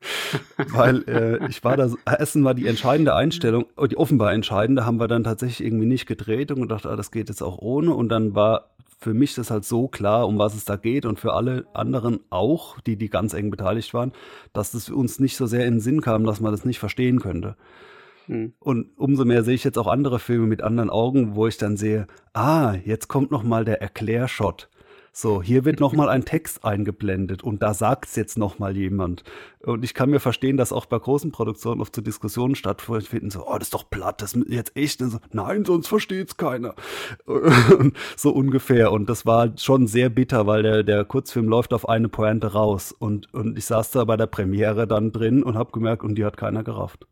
[0.73, 4.99] weil äh, ich war da, Essen war die entscheidende Einstellung, oh, die offenbar entscheidende, haben
[4.99, 7.95] wir dann tatsächlich irgendwie nicht gedreht und gedacht, ah, das geht jetzt auch ohne.
[7.95, 11.21] Und dann war für mich das halt so klar, um was es da geht und
[11.21, 14.11] für alle anderen auch, die, die ganz eng beteiligt waren,
[14.53, 17.21] dass es uns nicht so sehr in den Sinn kam, dass man das nicht verstehen
[17.21, 17.55] könnte.
[18.27, 18.55] Mhm.
[18.59, 21.77] Und umso mehr sehe ich jetzt auch andere Filme mit anderen Augen, wo ich dann
[21.77, 24.69] sehe, ah, jetzt kommt noch mal der Erklärshot.
[25.17, 29.23] So, hier wird nochmal ein Text eingeblendet und da sagt es jetzt nochmal jemand.
[29.61, 33.31] Und ich kann mir verstehen, dass auch bei großen Produktionen oft zu so Diskussionen stattfinden,
[33.31, 34.99] so, oh, das ist doch platt, das ist jetzt echt.
[34.99, 36.75] So, Nein, sonst versteht es keiner.
[38.17, 38.91] so ungefähr.
[38.91, 42.91] Und das war schon sehr bitter, weil der, der Kurzfilm läuft auf eine Pointe raus.
[42.91, 46.25] Und, und ich saß da bei der Premiere dann drin und habe gemerkt, und die
[46.25, 47.07] hat keiner gerafft.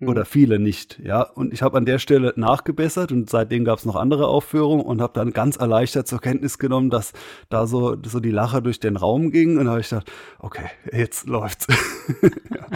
[0.00, 0.26] Oder mhm.
[0.26, 1.22] viele nicht, ja.
[1.22, 5.00] Und ich habe an der Stelle nachgebessert und seitdem gab es noch andere Aufführungen und
[5.00, 7.14] habe dann ganz erleichtert zur Kenntnis genommen, dass
[7.48, 11.26] da so, so die Lacher durch den Raum ging und habe ich gedacht, okay, jetzt
[11.26, 11.66] läuft's.
[12.22, 12.66] ja.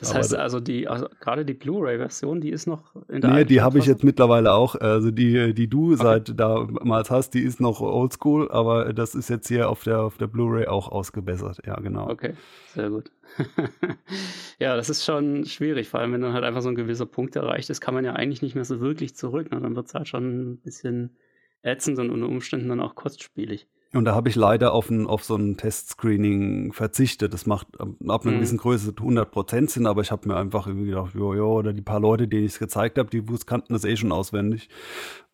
[0.00, 3.60] Das heißt also, die, also gerade die Blu-ray-Version, die ist noch in der Nee, die
[3.60, 4.74] habe ich jetzt mittlerweile auch.
[4.74, 6.02] Also die, die du okay.
[6.02, 10.16] seit damals hast, die ist noch oldschool, aber das ist jetzt hier auf der, auf
[10.16, 11.58] der Blu-ray auch ausgebessert.
[11.66, 12.08] Ja, genau.
[12.08, 12.32] Okay,
[12.74, 13.12] sehr gut.
[14.58, 17.36] ja, das ist schon schwierig, vor allem wenn dann halt einfach so ein gewisser Punkt
[17.36, 19.50] erreicht ist, kann man ja eigentlich nicht mehr so wirklich zurück.
[19.50, 19.60] Ne?
[19.60, 21.16] Dann wird es halt schon ein bisschen
[21.62, 23.68] ätzend und unter Umständen dann auch kostspielig.
[23.92, 27.34] Und da habe ich leider auf, ein, auf so ein Testscreening verzichtet.
[27.34, 28.36] Das macht ab einer mhm.
[28.36, 31.72] gewissen Größe 100 Prozent Sinn, aber ich habe mir einfach irgendwie gedacht, jo, jo, oder
[31.72, 34.68] die paar Leute, denen ich es gezeigt habe, die kannten das eh schon auswendig.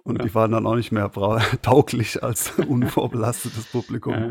[0.04, 0.24] Und ja.
[0.24, 1.10] die waren dann auch nicht mehr
[1.62, 4.14] tauglich als unvorbelastetes Publikum.
[4.14, 4.30] Ja.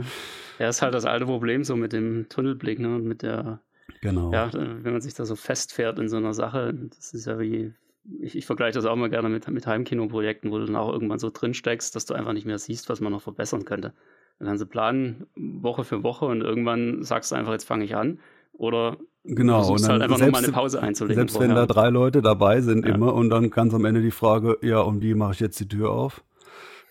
[0.58, 3.60] ja, ist halt das alte Problem so mit dem Tunnelblick ne, und mit der,
[4.02, 4.32] genau.
[4.32, 7.74] ja, wenn man sich da so festfährt in so einer Sache, das ist ja wie
[8.22, 11.20] ich, ich vergleiche das auch mal gerne mit, mit Heimkinoprojekten, wo du dann auch irgendwann
[11.20, 13.94] so drin steckst, dass du einfach nicht mehr siehst, was man noch verbessern könnte.
[14.39, 17.96] Dann kannst du planen, Woche für Woche und irgendwann sagst du einfach, jetzt fange ich
[17.96, 18.20] an.
[18.54, 21.15] Oder genau, du versuchst halt einfach nochmal eine Pause einzulegen.
[21.15, 21.50] Selbst vorher.
[21.50, 22.94] wenn da drei Leute dabei sind ja.
[22.94, 25.60] immer und dann kannst du am Ende die Frage, ja, und wie mache ich jetzt
[25.60, 26.24] die Tür auf?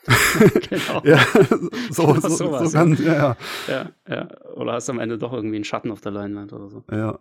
[0.69, 1.03] genau.
[1.05, 1.19] ja,
[1.91, 3.15] so, genau so, sowas, so ganz, ja.
[3.15, 3.37] Ja,
[3.69, 3.91] ja.
[4.09, 6.85] ja, Oder hast du am Ende doch irgendwie einen Schatten auf der Leinwand oder so.
[6.91, 7.19] Ja.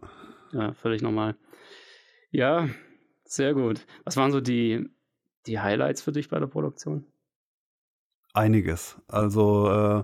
[0.51, 1.35] Ja, völlig normal.
[2.31, 2.67] Ja,
[3.35, 3.85] sehr gut.
[4.05, 4.89] Was waren so die,
[5.45, 7.05] die Highlights für dich bei der Produktion?
[8.33, 8.97] Einiges.
[9.07, 10.03] Also äh,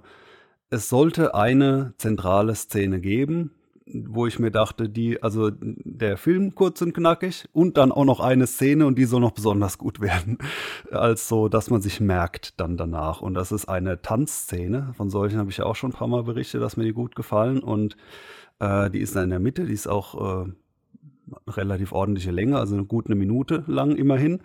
[0.69, 3.51] es sollte eine zentrale Szene geben,
[3.85, 8.19] wo ich mir dachte, die, also der Film kurz und knackig und dann auch noch
[8.19, 10.37] eine Szene und die soll noch besonders gut werden,
[10.91, 13.21] als so, dass man sich merkt dann danach.
[13.21, 14.93] Und das ist eine Tanzszene.
[14.95, 17.15] Von solchen habe ich ja auch schon ein paar Mal berichtet, dass mir die gut
[17.15, 17.97] gefallen und
[18.59, 20.51] äh, die ist dann in der Mitte, die ist auch äh,
[21.47, 24.39] relativ ordentliche Länge, also eine gut eine Minute lang immerhin.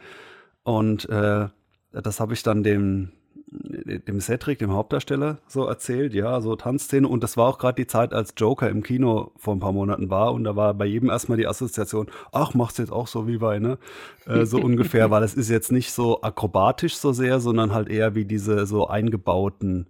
[0.63, 1.49] Und äh,
[1.93, 3.11] das habe ich dann dem,
[3.47, 7.07] dem Cedric, dem Hauptdarsteller, so erzählt, ja, so Tanzszene.
[7.07, 10.11] Und das war auch gerade die Zeit, als Joker im Kino vor ein paar Monaten
[10.11, 10.33] war.
[10.33, 13.39] Und da war bei jedem erstmal die Assoziation, ach, machst du jetzt auch so wie
[13.39, 13.79] bei, ne?
[14.27, 18.15] Äh, so ungefähr, weil es ist jetzt nicht so akrobatisch so sehr, sondern halt eher
[18.15, 19.87] wie diese so eingebauten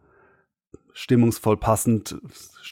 [0.93, 2.17] stimmungsvoll passend,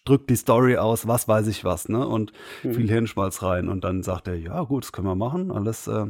[0.04, 2.06] drückt die Story aus, was weiß ich was, ne?
[2.06, 2.74] Und mhm.
[2.74, 3.68] viel Hirnschmalz rein.
[3.68, 5.50] Und dann sagt er, ja gut, das können wir machen.
[5.50, 6.06] Alles, äh,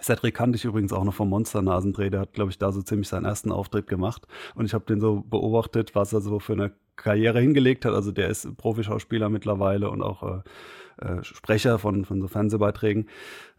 [0.00, 2.10] Cedric kannte ich übrigens auch noch vom Monster-Nasendreh.
[2.10, 4.26] Der hat, glaube ich, da so ziemlich seinen ersten Auftritt gemacht.
[4.54, 7.94] Und ich habe den so beobachtet, was er so für eine Karriere hingelegt hat.
[7.94, 13.08] Also der ist Profischauspieler mittlerweile und auch äh, äh, Sprecher von, von so Fernsehbeiträgen.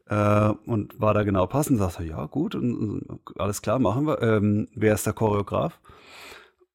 [0.08, 1.79] Äh, und war da genau passend.
[1.79, 4.21] Sagte, ja gut, und, und, alles klar, machen wir.
[4.21, 5.79] Ähm, wer ist der Choreograf?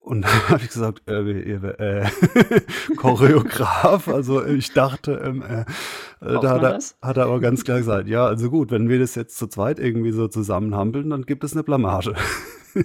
[0.05, 2.07] Und dann habe ich gesagt, äh, äh,
[2.97, 4.07] Choreograf.
[4.09, 5.65] Also ich dachte, ähm, äh,
[6.21, 9.15] da hat er, hat er aber ganz klar gesagt, ja, also gut, wenn wir das
[9.15, 12.15] jetzt zu zweit irgendwie so zusammenhampeln, dann gibt es eine Blamage.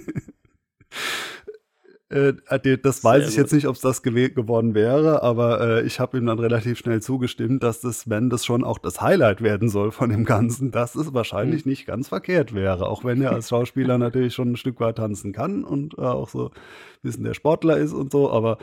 [2.10, 3.38] Äh, äh das weiß Sehr ich gut.
[3.38, 7.00] jetzt nicht, ob es das geworden wäre, aber äh, ich habe ihm dann relativ schnell
[7.00, 10.96] zugestimmt, dass das, wenn das schon auch das Highlight werden soll von dem Ganzen, dass
[10.96, 11.70] es wahrscheinlich mhm.
[11.70, 15.32] nicht ganz verkehrt wäre, auch wenn er als Schauspieler natürlich schon ein Stück weit tanzen
[15.32, 16.52] kann und äh, auch so ein
[17.02, 18.58] bisschen der Sportler ist und so, aber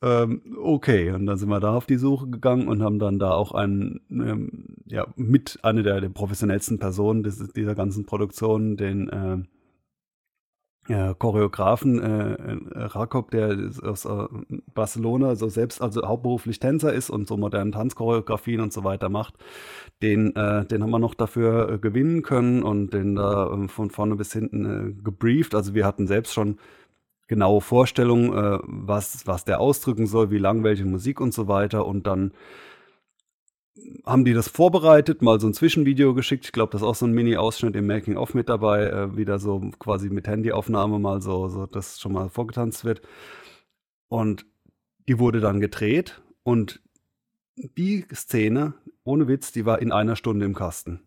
[0.00, 3.32] ähm, okay, und dann sind wir da auf die Suche gegangen und haben dann da
[3.32, 9.48] auch einen, ähm, ja, mit einer der, der professionellsten Personen des, dieser ganzen Produktion, den
[10.88, 14.26] äh, Choreografen äh, äh, Rakob, der aus äh,
[14.74, 19.34] Barcelona so selbst also hauptberuflich Tänzer ist und so modernen Tanzchoreografien und so weiter macht,
[20.02, 23.90] den äh, den haben wir noch dafür äh, gewinnen können und den da äh, von
[23.90, 25.54] vorne bis hinten äh, gebrieft.
[25.54, 26.58] Also wir hatten selbst schon
[27.28, 31.86] genaue Vorstellungen, äh, was was der ausdrücken soll, wie lang welche Musik und so weiter
[31.86, 32.32] und dann
[34.04, 36.44] haben die das vorbereitet, mal so ein Zwischenvideo geschickt.
[36.44, 39.70] Ich glaube, das ist auch so ein Mini-Ausschnitt im Making-of mit dabei, äh, wieder so
[39.78, 43.02] quasi mit Handyaufnahme mal so, so, dass schon mal vorgetanzt wird.
[44.08, 44.46] Und
[45.08, 46.80] die wurde dann gedreht und
[47.56, 51.00] die Szene, ohne Witz, die war in einer Stunde im Kasten.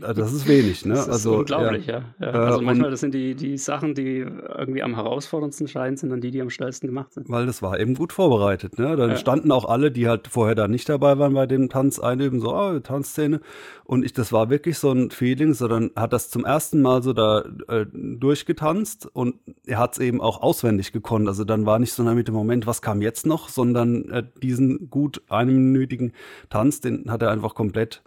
[0.00, 0.94] Das ist wenig, ne?
[0.94, 2.02] Das ist also, unglaublich, ja.
[2.20, 2.26] ja.
[2.26, 6.10] Äh, Also und- manchmal, das sind die, die Sachen, die irgendwie am herausforderndsten scheinen, sind
[6.10, 7.28] dann die, die am schnellsten gemacht sind.
[7.28, 8.96] Weil das war eben gut vorbereitet, ne?
[8.96, 9.16] Dann Ja.
[9.16, 12.52] standen auch alle, die halt vorher da nicht dabei waren bei dem Tanz einüben, so,
[12.54, 13.40] ah, Tanzszene.
[13.84, 17.02] Und ich, das war wirklich so ein Feeling, so dann hat das zum ersten Mal
[17.02, 21.28] so da äh, durchgetanzt und er hat es eben auch auswendig gekonnt.
[21.28, 24.90] Also dann war nicht so mit dem Moment, was kam jetzt noch, sondern äh, diesen
[24.90, 26.12] gut einminütigen
[26.50, 28.02] Tanz, den hat er einfach komplett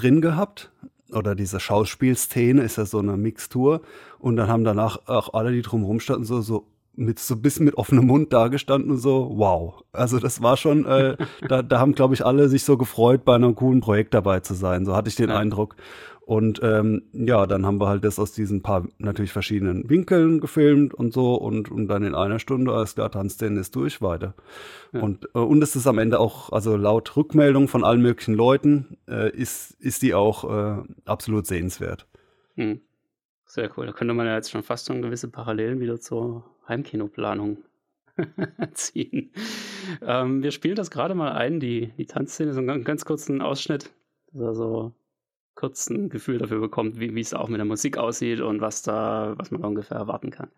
[0.00, 0.70] drin gehabt.
[1.10, 3.80] Oder diese Schauspielszene ist ja so eine Mixtur.
[4.18, 6.66] Und dann haben danach auch alle, die drumherum standen, so, so
[6.98, 9.84] mit so ein bisschen mit offenem Mund dagestanden und so, wow.
[9.92, 11.16] Also das war schon, äh,
[11.48, 14.54] da, da haben, glaube ich, alle sich so gefreut, bei einem coolen Projekt dabei zu
[14.54, 14.84] sein.
[14.84, 15.38] So hatte ich den Ja.
[15.38, 15.76] Eindruck.
[16.20, 20.92] Und ähm, ja, dann haben wir halt das aus diesen paar natürlich verschiedenen Winkeln gefilmt
[20.92, 24.34] und so und, und dann in einer Stunde, alles klar, Tanzszene ist durch, weiter.
[24.92, 25.00] Ja.
[25.00, 28.98] Und, äh, und es ist am Ende auch, also laut Rückmeldung von allen möglichen Leuten,
[29.08, 32.06] äh, ist, ist die auch äh, absolut sehenswert.
[32.56, 32.80] Hm.
[33.46, 33.86] Sehr cool.
[33.86, 37.58] Da könnte man ja jetzt schon fast schon gewisse Parallelen wieder zur Heimkinoplanung
[38.74, 39.32] ziehen.
[40.02, 43.90] Ähm, wir spielen das gerade mal ein, die, die Tanzszene, so einen ganz, kurzen Ausschnitt,
[44.32, 44.92] dass er so
[45.54, 49.34] kurz ein Gefühl dafür bekommt, wie es auch mit der Musik aussieht und was da,
[49.36, 50.50] was man ungefähr erwarten kann.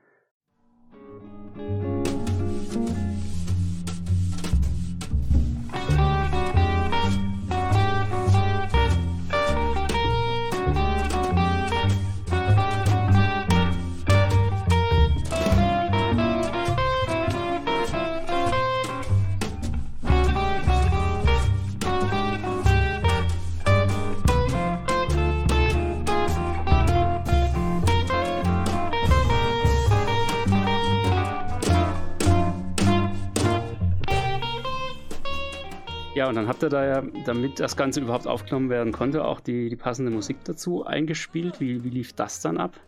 [36.20, 39.40] Ja, und dann habt ihr da ja, damit das Ganze überhaupt aufgenommen werden konnte, auch
[39.40, 41.61] die, die passende Musik dazu eingespielt.
[41.61, 42.78] Wie, wie lief das dann ab?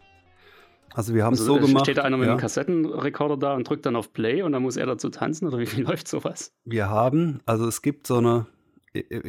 [0.93, 1.87] Also wir haben es Also, so äh, gemacht.
[1.87, 2.33] Steht da einer mit ja.
[2.33, 5.59] einem Kassettenrekorder da und drückt dann auf Play und dann muss er dazu tanzen oder
[5.59, 6.53] wie, wie läuft sowas?
[6.67, 8.45] Wir haben, also es gibt so eine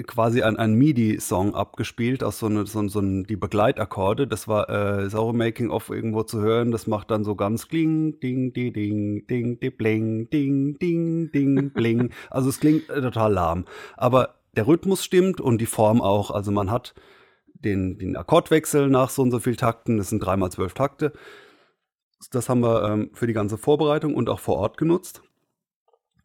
[0.08, 4.28] quasi ein, ein MIDI-Song abgespielt aus so eine, so, so die Begleitakkorde.
[4.28, 6.72] Das war äh, ist auch im Making-of irgendwo zu hören.
[6.72, 11.72] Das macht dann so ganz kling, ding, di, ding, ding, di, bling, ding, ding, ding,
[11.72, 12.12] bling.
[12.30, 13.66] Also es klingt äh, total lahm.
[13.96, 16.32] Aber der Rhythmus stimmt und die Form auch.
[16.32, 16.94] Also man hat
[17.54, 19.98] den, den Akkordwechsel nach so und so viel Takten.
[19.98, 21.14] Das sind dreimal zwölf Takte.
[22.32, 25.24] Das haben wir ähm, für die ganze Vorbereitung und auch vor Ort genutzt.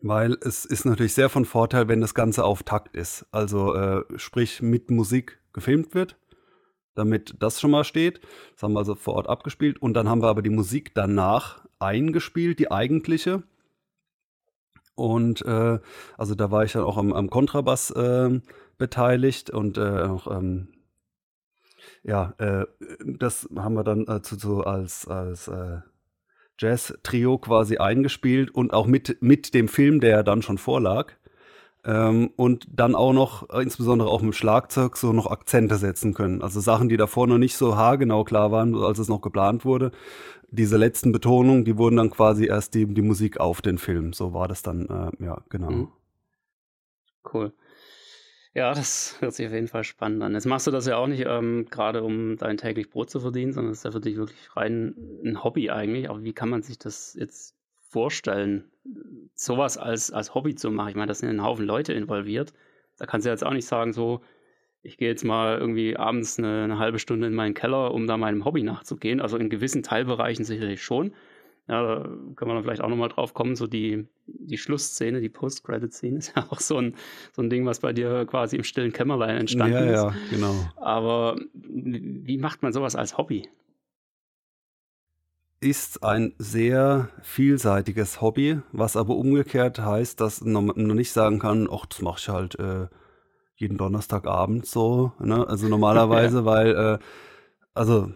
[0.01, 3.27] Weil es ist natürlich sehr von Vorteil, wenn das Ganze auf Takt ist.
[3.33, 6.17] Also äh, sprich mit Musik gefilmt wird,
[6.95, 8.21] damit das schon mal steht.
[8.53, 9.83] Das haben wir also vor Ort abgespielt.
[9.83, 13.43] Und dann haben wir aber die Musik danach eingespielt, die eigentliche.
[14.95, 15.79] Und äh,
[16.17, 18.41] also da war ich dann auch am, am Kontrabass äh,
[18.79, 20.69] beteiligt und äh, auch ähm,
[22.03, 22.67] ja, äh,
[23.05, 25.51] das haben wir dann äh, zu, zu als, als
[26.59, 31.13] Jazz-Trio quasi eingespielt und auch mit, mit dem Film, der ja dann schon vorlag.
[31.85, 36.13] Ähm, und dann auch noch, äh, insbesondere auch mit dem Schlagzeug, so noch Akzente setzen
[36.13, 36.43] können.
[36.43, 39.93] Also Sachen, die davor noch nicht so haargenau klar waren, als es noch geplant wurde.
[40.51, 44.13] Diese letzten Betonungen, die wurden dann quasi erst die, die Musik auf den Film.
[44.13, 45.71] So war das dann, äh, ja, genau.
[45.71, 45.89] Mhm.
[47.33, 47.53] Cool.
[48.55, 50.35] Ja, das hört sich auf jeden Fall spannend an.
[50.35, 53.53] Jetzt machst du das ja auch nicht ähm, gerade, um dein täglich Brot zu verdienen,
[53.53, 56.09] sondern es ist ja für dich wirklich rein ein Hobby eigentlich.
[56.09, 57.55] Aber wie kann man sich das jetzt
[57.91, 58.65] vorstellen,
[59.35, 60.89] sowas als, als Hobby zu machen?
[60.91, 62.53] Ich meine, da sind ein Haufen Leute involviert.
[62.97, 64.23] Da kannst du jetzt auch nicht sagen, so,
[64.83, 68.17] ich gehe jetzt mal irgendwie abends eine, eine halbe Stunde in meinen Keller, um da
[68.17, 69.21] meinem Hobby nachzugehen.
[69.21, 71.13] Also in gewissen Teilbereichen sicherlich schon.
[71.69, 72.03] Ja, da
[72.35, 73.55] können wir dann vielleicht auch nochmal drauf kommen.
[73.55, 76.95] So die, die Schlussszene, die Post-Credit-Szene ist ja auch so ein,
[77.33, 79.93] so ein Ding, was bei dir quasi im stillen Kämmerlein entstanden ja, ist.
[79.93, 80.55] ja, genau.
[80.77, 83.49] Aber wie macht man sowas als Hobby?
[85.61, 91.69] ist ein sehr vielseitiges Hobby, was aber umgekehrt heißt, dass man noch nicht sagen kann,
[91.71, 92.87] ach, das mache ich halt äh,
[93.57, 95.13] jeden Donnerstagabend so.
[95.19, 95.47] Ne?
[95.47, 96.99] Also normalerweise, weil, äh,
[97.75, 98.13] also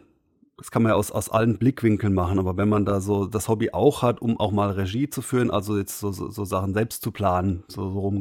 [0.62, 3.48] das kann man ja aus, aus allen Blickwinkeln machen, aber wenn man da so das
[3.48, 6.72] Hobby auch hat, um auch mal Regie zu führen, also jetzt so, so, so Sachen
[6.72, 8.20] selbst zu planen, so, so rum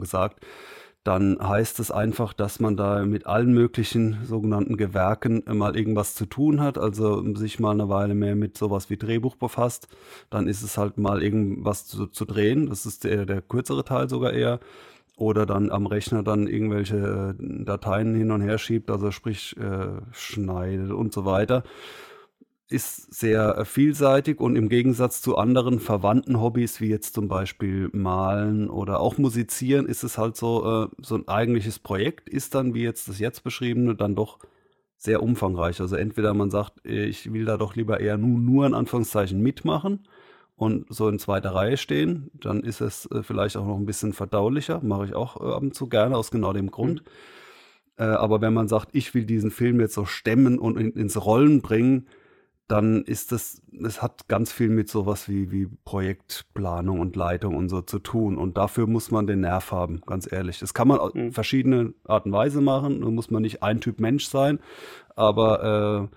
[1.04, 6.26] dann heißt es einfach, dass man da mit allen möglichen sogenannten Gewerken mal irgendwas zu
[6.26, 9.88] tun hat, also sich mal eine Weile mehr mit sowas wie Drehbuch befasst.
[10.32, 14.10] Dann ist es halt mal irgendwas zu, zu drehen, das ist der, der kürzere Teil
[14.10, 14.60] sogar eher.
[15.16, 20.02] Oder dann am Rechner dann irgendwelche äh, Dateien hin und her schiebt, also sprich äh,
[20.12, 21.64] schneidet und so weiter.
[22.72, 27.90] Ist sehr äh, vielseitig und im Gegensatz zu anderen verwandten Hobbys, wie jetzt zum Beispiel
[27.94, 32.74] Malen oder auch Musizieren, ist es halt so, äh, so ein eigentliches Projekt ist dann,
[32.74, 34.40] wie jetzt das jetzt beschriebene, dann doch
[34.98, 35.82] sehr umfangreich.
[35.82, 39.42] Also entweder man sagt, äh, ich will da doch lieber eher nur, nur in Anführungszeichen
[39.42, 40.08] mitmachen
[40.56, 44.14] und so in zweiter Reihe stehen, dann ist es äh, vielleicht auch noch ein bisschen
[44.14, 47.04] verdaulicher, mache ich auch äh, ab und zu gerne aus genau dem Grund.
[47.04, 47.10] Mhm.
[47.98, 51.24] Äh, aber wenn man sagt, ich will diesen Film jetzt so stemmen und in, ins
[51.24, 52.08] Rollen bringen,
[52.72, 57.68] dann ist das, es hat ganz viel mit sowas wie, wie Projektplanung und Leitung und
[57.68, 58.38] so zu tun.
[58.38, 60.60] Und dafür muss man den Nerv haben, ganz ehrlich.
[60.60, 61.34] Das kann man auf mhm.
[61.34, 63.02] verschiedene Art und Weise machen.
[63.02, 64.60] Da muss man nicht ein Typ Mensch sein,
[65.16, 66.16] aber äh,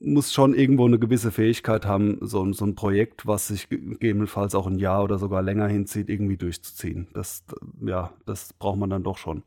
[0.00, 4.68] muss schon irgendwo eine gewisse Fähigkeit haben, so, so ein Projekt, was sich gegebenenfalls auch
[4.68, 7.08] ein Jahr oder sogar länger hinzieht, irgendwie durchzuziehen.
[7.14, 7.44] Das,
[7.84, 9.42] ja, das braucht man dann doch schon.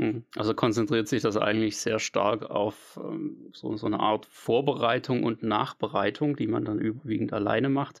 [0.00, 0.24] Hm.
[0.34, 5.42] Also konzentriert sich das eigentlich sehr stark auf ähm, so, so, eine Art Vorbereitung und
[5.42, 8.00] Nachbereitung, die man dann überwiegend alleine macht.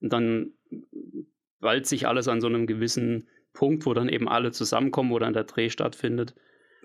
[0.00, 0.52] Und dann
[1.58, 5.32] ballt sich alles an so einem gewissen Punkt, wo dann eben alle zusammenkommen, wo dann
[5.32, 6.36] der Dreh stattfindet.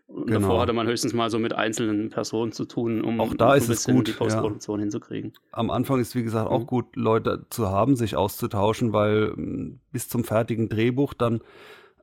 [0.08, 0.40] Und genau.
[0.40, 3.70] davor hatte man höchstens mal so mit einzelnen Personen zu tun, um auch da ist
[3.70, 4.84] es gut, die Postproduktion ja.
[4.84, 5.34] hinzukriegen.
[5.52, 6.68] Am Anfang ist wie gesagt auch mhm.
[6.68, 11.42] gut, Leute zu haben, sich auszutauschen, weil hm, bis zum fertigen Drehbuch dann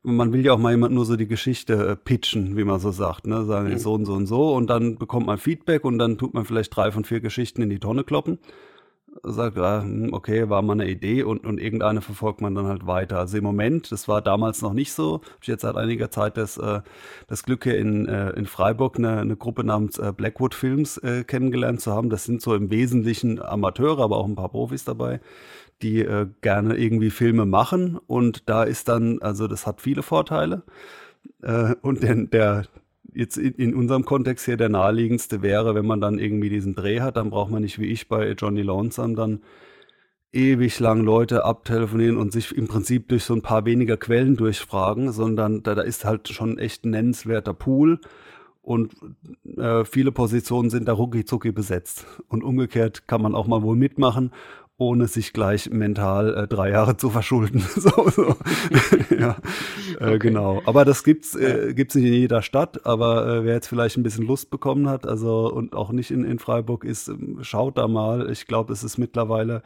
[0.03, 2.91] man will ja auch mal jemand nur so die Geschichte äh, pitchen, wie man so
[2.91, 3.45] sagt, ne?
[3.45, 3.79] Sagen mhm.
[3.79, 6.75] so und so und so und dann bekommt man Feedback und dann tut man vielleicht
[6.75, 8.39] drei von vier Geschichten in die Tonne kloppen.
[9.23, 13.19] Sagt, ah, okay, war mal eine Idee und, und irgendeine verfolgt man dann halt weiter.
[13.19, 15.21] Also im Moment, das war damals noch nicht so.
[15.43, 16.81] Ich jetzt seit einiger Zeit das, äh,
[17.27, 21.25] das Glück hier in, äh, in Freiburg eine, eine Gruppe namens äh, Blackwood Films äh,
[21.25, 22.09] kennengelernt zu haben.
[22.09, 25.21] Das sind so im Wesentlichen Amateure, aber auch ein paar Profis dabei
[25.83, 30.63] die äh, gerne irgendwie Filme machen und da ist dann, also das hat viele Vorteile.
[31.43, 32.65] Äh, und denn der
[33.15, 37.01] jetzt in, in, unserem Kontext hier der naheliegendste wäre, wenn man dann irgendwie diesen Dreh
[37.01, 39.41] hat, dann braucht man nicht wie ich bei Johnny Lonesome dann
[40.33, 45.13] ewig lang Leute abtelefonieren und sich im Prinzip durch so ein paar weniger Quellen durchfragen,
[45.13, 48.01] sondern da, da ist halt schon echt ein nennenswerter Pool
[48.63, 48.95] und
[49.57, 52.07] äh, viele Positionen sind da rucki besetzt.
[52.29, 54.31] Und umgekehrt kann man auch mal wohl mitmachen
[54.83, 57.61] ohne sich gleich mental äh, drei Jahre zu verschulden.
[57.77, 58.37] so, so.
[59.19, 59.37] ja,
[60.01, 60.19] äh, okay.
[60.19, 60.63] genau.
[60.67, 62.85] Aber das gibt's äh, gibt's nicht in jeder Stadt.
[62.87, 66.25] Aber äh, wer jetzt vielleicht ein bisschen Lust bekommen hat, also und auch nicht in,
[66.25, 68.31] in Freiburg ist, ähm, schaut da mal.
[68.31, 69.63] Ich glaube, es ist mittlerweile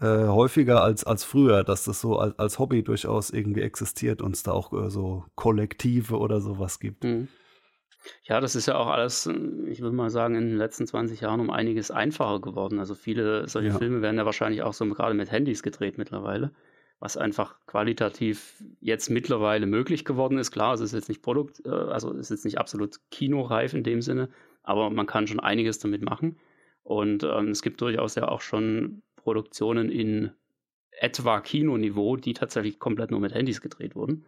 [0.00, 4.34] äh, häufiger als als früher, dass das so als, als Hobby durchaus irgendwie existiert und
[4.34, 7.04] es da auch äh, so Kollektive oder sowas gibt.
[7.04, 7.28] Mhm.
[8.24, 9.26] Ja, das ist ja auch alles,
[9.66, 12.78] ich würde mal sagen, in den letzten 20 Jahren um einiges einfacher geworden.
[12.78, 13.78] Also viele solche ja.
[13.78, 16.52] Filme werden ja wahrscheinlich auch so gerade mit Handys gedreht mittlerweile,
[16.98, 20.50] was einfach qualitativ jetzt mittlerweile möglich geworden ist.
[20.50, 23.84] Klar, es ist jetzt nicht Produkt, äh, also es ist jetzt nicht absolut kinoreif in
[23.84, 24.28] dem Sinne,
[24.62, 26.38] aber man kann schon einiges damit machen.
[26.82, 30.32] Und ähm, es gibt durchaus ja auch schon Produktionen in
[30.90, 34.24] etwa Kinoniveau, die tatsächlich komplett nur mit Handys gedreht wurden.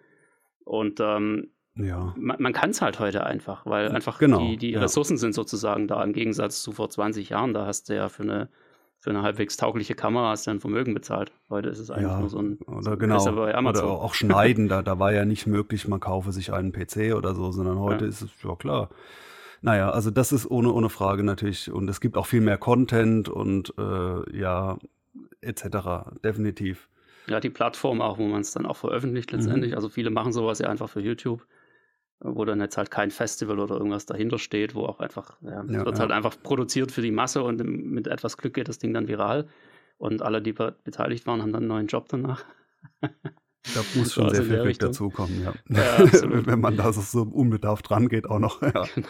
[0.65, 2.15] Und ähm, ja.
[2.17, 4.81] Man, man kann es halt heute einfach, weil einfach genau, die, die ja.
[4.81, 7.55] Ressourcen sind sozusagen da im Gegensatz zu vor 20 Jahren.
[7.55, 8.49] Da hast du ja für eine,
[8.99, 11.33] für eine halbwegs taugliche Kamera hast du ein Vermögen bezahlt.
[11.49, 14.69] Heute ist es eigentlich ja, nur so ein oder genau oder auch schneiden.
[14.69, 18.05] da, da war ja nicht möglich, man kaufe sich einen PC oder so, sondern heute
[18.05, 18.91] ist es ja klar.
[19.63, 21.71] Naja, also das ist ohne, ohne Frage natürlich.
[21.71, 24.77] Und es gibt auch viel mehr Content und äh, ja,
[25.41, 26.19] etc.
[26.23, 26.89] Definitiv.
[27.29, 29.71] Ja, die Plattform auch, wo man es dann auch veröffentlicht letztendlich.
[29.71, 29.77] Mhm.
[29.77, 31.47] Also viele machen sowas ja einfach für YouTube
[32.23, 35.85] wo dann jetzt halt kein Festival oder irgendwas dahinter steht, wo auch einfach, ja, ja
[35.85, 36.01] wird ja.
[36.01, 39.49] halt einfach produziert für die Masse und mit etwas Glück geht das Ding dann viral.
[39.99, 42.45] Und alle, die beteiligt waren, haben dann einen neuen Job danach.
[43.75, 45.55] Da muss schon sehr viel Glück dazukommen, ja.
[45.69, 45.99] ja
[46.47, 48.61] Wenn man da so unbedarft rangeht, auch noch.
[48.75, 48.85] Ja.
[48.95, 49.09] Genau.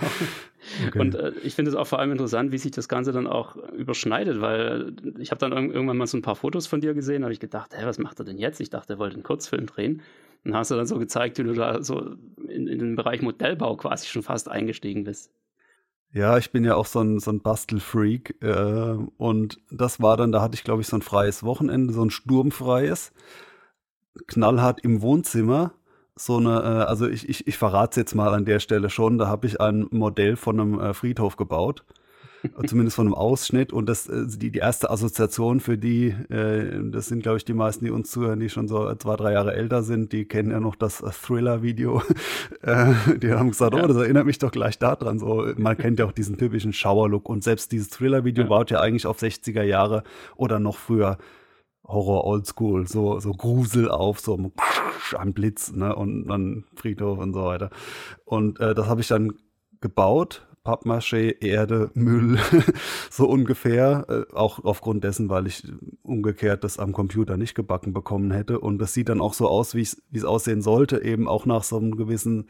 [0.87, 0.99] Okay.
[1.01, 3.57] Und äh, ich finde es auch vor allem interessant, wie sich das Ganze dann auch
[3.73, 7.33] überschneidet, weil ich habe dann irgendwann mal so ein paar Fotos von dir gesehen, habe
[7.33, 8.61] ich gedacht, hä, was macht er denn jetzt?
[8.61, 10.03] Ich dachte, er wollte einen Kurzfilm drehen.
[10.45, 12.15] Und hast du dann so gezeigt, wie du da so
[12.49, 15.31] in, in den Bereich Modellbau quasi schon fast eingestiegen bist.
[16.13, 18.37] Ja, ich bin ja auch so ein, so ein Bastelfreak.
[18.43, 22.05] Äh, und das war dann, da hatte ich, glaube ich, so ein freies Wochenende, so
[22.05, 23.13] ein sturmfreies,
[24.27, 25.73] knallhart im Wohnzimmer.
[26.15, 29.19] So eine, äh, also ich, ich, ich verrate es jetzt mal an der Stelle schon,
[29.19, 31.85] da habe ich ein Modell von einem äh, Friedhof gebaut.
[32.67, 33.73] zumindest von einem Ausschnitt.
[33.73, 37.85] Und das äh, die, die erste Assoziation für die, das sind, glaube ich, die meisten,
[37.85, 40.75] die uns zuhören, die schon so zwei, drei Jahre älter sind, die kennen ja noch
[40.75, 42.03] das Thriller-Video.
[42.65, 43.85] die haben gesagt, ja.
[43.85, 45.21] oh, das erinnert mich doch gleich daran.
[45.21, 47.29] So, man kennt ja auch diesen typischen Shower-Look.
[47.29, 48.49] Und selbst dieses Thriller-Video ja.
[48.49, 50.03] baut ja eigentlich auf 60er Jahre
[50.35, 51.19] oder noch früher
[51.85, 54.53] Horror Oldschool, so, so Grusel auf, so
[55.17, 57.71] ein Blitz, ne, und dann Friedhof und so weiter.
[58.25, 59.33] Und äh, das habe ich dann
[59.81, 62.39] gebaut Pappmaché, Erde, Müll,
[63.11, 64.07] so ungefähr.
[64.09, 65.65] Äh, auch aufgrund dessen, weil ich
[66.03, 68.61] umgekehrt das am Computer nicht gebacken bekommen hätte.
[68.61, 71.79] Und das sieht dann auch so aus, wie es aussehen sollte, eben auch nach so
[71.79, 72.49] einem gewissen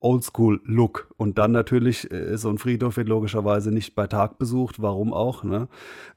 [0.00, 1.08] Oldschool-Look.
[1.16, 5.42] Und dann natürlich, äh, so ein Friedhof wird logischerweise nicht bei Tag besucht, warum auch,
[5.42, 5.68] ne?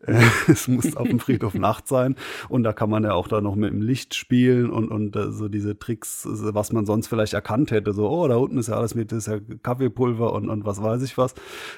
[0.02, 2.16] Äh, es muss auf dem Friedhof Nacht sein.
[2.50, 5.32] Und da kann man ja auch da noch mit dem Licht spielen und, und äh,
[5.32, 7.94] so diese Tricks, was man sonst vielleicht erkannt hätte.
[7.94, 11.02] So, oh, da unten ist ja alles mit, ist ja Kaffeepulver und, und was weiß
[11.04, 11.34] ich was.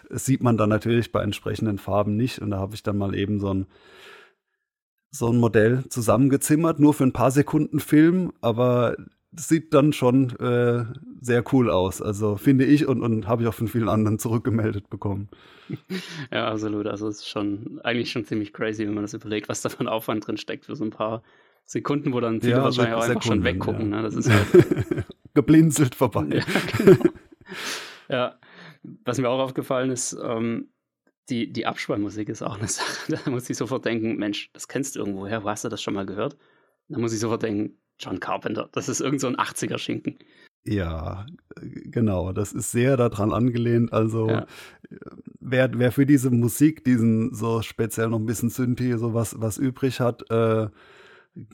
[0.09, 2.39] Das sieht man dann natürlich bei entsprechenden Farben nicht.
[2.39, 3.67] Und da habe ich dann mal eben so ein
[5.13, 8.95] so ein Modell zusammengezimmert, nur für ein paar Sekunden Film, aber
[9.35, 10.85] sieht dann schon äh,
[11.21, 12.01] sehr cool aus.
[12.01, 15.29] Also finde ich und, und habe ich auch von vielen anderen zurückgemeldet bekommen.
[16.33, 16.85] Ja, absolut.
[16.85, 19.79] Also es ist schon eigentlich schon ziemlich crazy, wenn man das überlegt, was da für
[19.79, 21.23] ein Aufwand drin steckt für so ein paar
[21.63, 23.91] Sekunden, wo dann viele ja, wahrscheinlich auch einfach schon weggucken.
[23.91, 23.97] Ja.
[23.97, 24.03] Ne?
[24.03, 26.27] Das ist halt Geblinzelt vorbei.
[26.29, 26.43] Ja,
[26.77, 27.03] genau.
[28.09, 28.39] ja,
[29.05, 30.71] was mir auch aufgefallen ist, ähm,
[31.29, 33.17] die, die Abspannmusik ist auch eine Sache.
[33.23, 35.93] Da muss ich sofort denken, Mensch, das kennst du irgendwoher, wo hast du das schon
[35.93, 36.35] mal gehört?
[36.89, 38.69] Da muss ich sofort denken, John Carpenter.
[38.71, 40.17] Das ist irgend so ein 80er-Schinken.
[40.63, 41.25] Ja,
[41.59, 42.33] genau.
[42.33, 43.93] Das ist sehr daran angelehnt.
[43.93, 44.45] Also, ja.
[45.39, 49.57] wer, wer für diese Musik, diesen so speziell noch ein bisschen Synthi, so was, was
[49.57, 50.67] übrig hat, äh,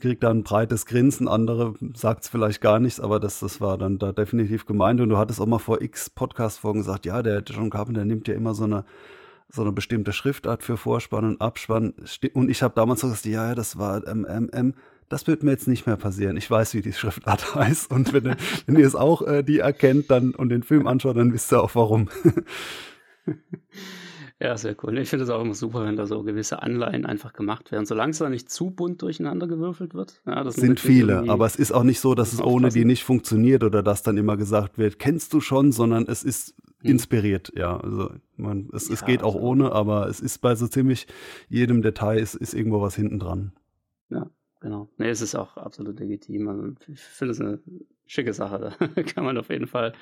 [0.00, 1.28] kriegt da ein breites Grinsen.
[1.28, 5.00] Andere sagt es vielleicht gar nichts, aber das, das war dann da definitiv gemeint.
[5.00, 8.34] Und du hattest auch mal vor x Podcast-Folgen gesagt, ja, der John Carpenter nimmt ja
[8.34, 8.84] immer so eine
[9.50, 11.94] so eine bestimmte Schriftart für Vorspann und Abspann.
[12.34, 14.74] Und ich habe damals gesagt, ja, ja, das war MMM
[15.08, 16.36] das wird mir jetzt nicht mehr passieren.
[16.36, 17.90] Ich weiß, wie die Schriftart heißt.
[17.90, 18.36] Und wenn,
[18.66, 21.62] wenn ihr es auch äh, die erkennt dann und den Film anschaut, dann wisst ihr
[21.62, 22.08] auch warum.
[24.40, 24.96] Ja, sehr cool.
[24.98, 28.12] Ich finde es auch immer super, wenn da so gewisse Anleihen einfach gemacht werden, solange
[28.12, 30.22] es da nicht zu bunt durcheinander gewürfelt wird.
[30.26, 33.02] Ja, das sind viele, aber es ist auch nicht so, dass es ohne die nicht
[33.02, 36.90] funktioniert oder dass dann immer gesagt wird, kennst du schon, sondern es ist hm.
[36.92, 37.78] inspiriert, ja.
[37.80, 39.44] Also man, es, ja, es geht auch also.
[39.44, 41.08] ohne, aber es ist bei so ziemlich
[41.48, 43.52] jedem Detail ist, ist irgendwo was hinten dran.
[44.08, 44.30] Ja,
[44.60, 44.88] Genau.
[44.98, 46.48] Nee, es ist auch absolut legitim.
[46.48, 47.60] Also ich finde es eine
[48.06, 48.72] schicke Sache.
[48.78, 49.92] Da kann man auf jeden Fall,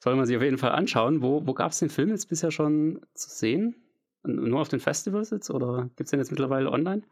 [0.00, 1.22] soll man sich auf jeden Fall anschauen.
[1.22, 3.76] Wo, wo gab es den Film jetzt bisher schon zu sehen?
[4.24, 7.02] Nur auf den Festivals jetzt oder gibt es den jetzt mittlerweile online?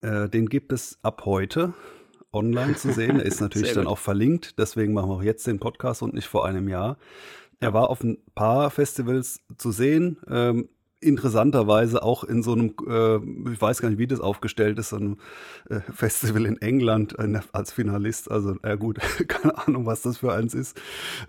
[0.00, 1.74] Äh, den gibt es ab heute
[2.32, 3.20] online zu sehen.
[3.20, 4.58] Er ist natürlich dann auch verlinkt.
[4.58, 6.98] Deswegen machen wir auch jetzt den Podcast und nicht vor einem Jahr.
[7.60, 10.18] Er war auf ein paar Festivals zu sehen.
[10.28, 10.68] Ähm,
[11.04, 13.16] interessanterweise auch in so einem, äh,
[13.52, 15.18] ich weiß gar nicht, wie das aufgestellt ist, so einem
[15.68, 18.30] äh, Festival in England äh, als Finalist.
[18.30, 18.98] Also, ja gut,
[19.28, 20.80] keine Ahnung, was das für eins ist.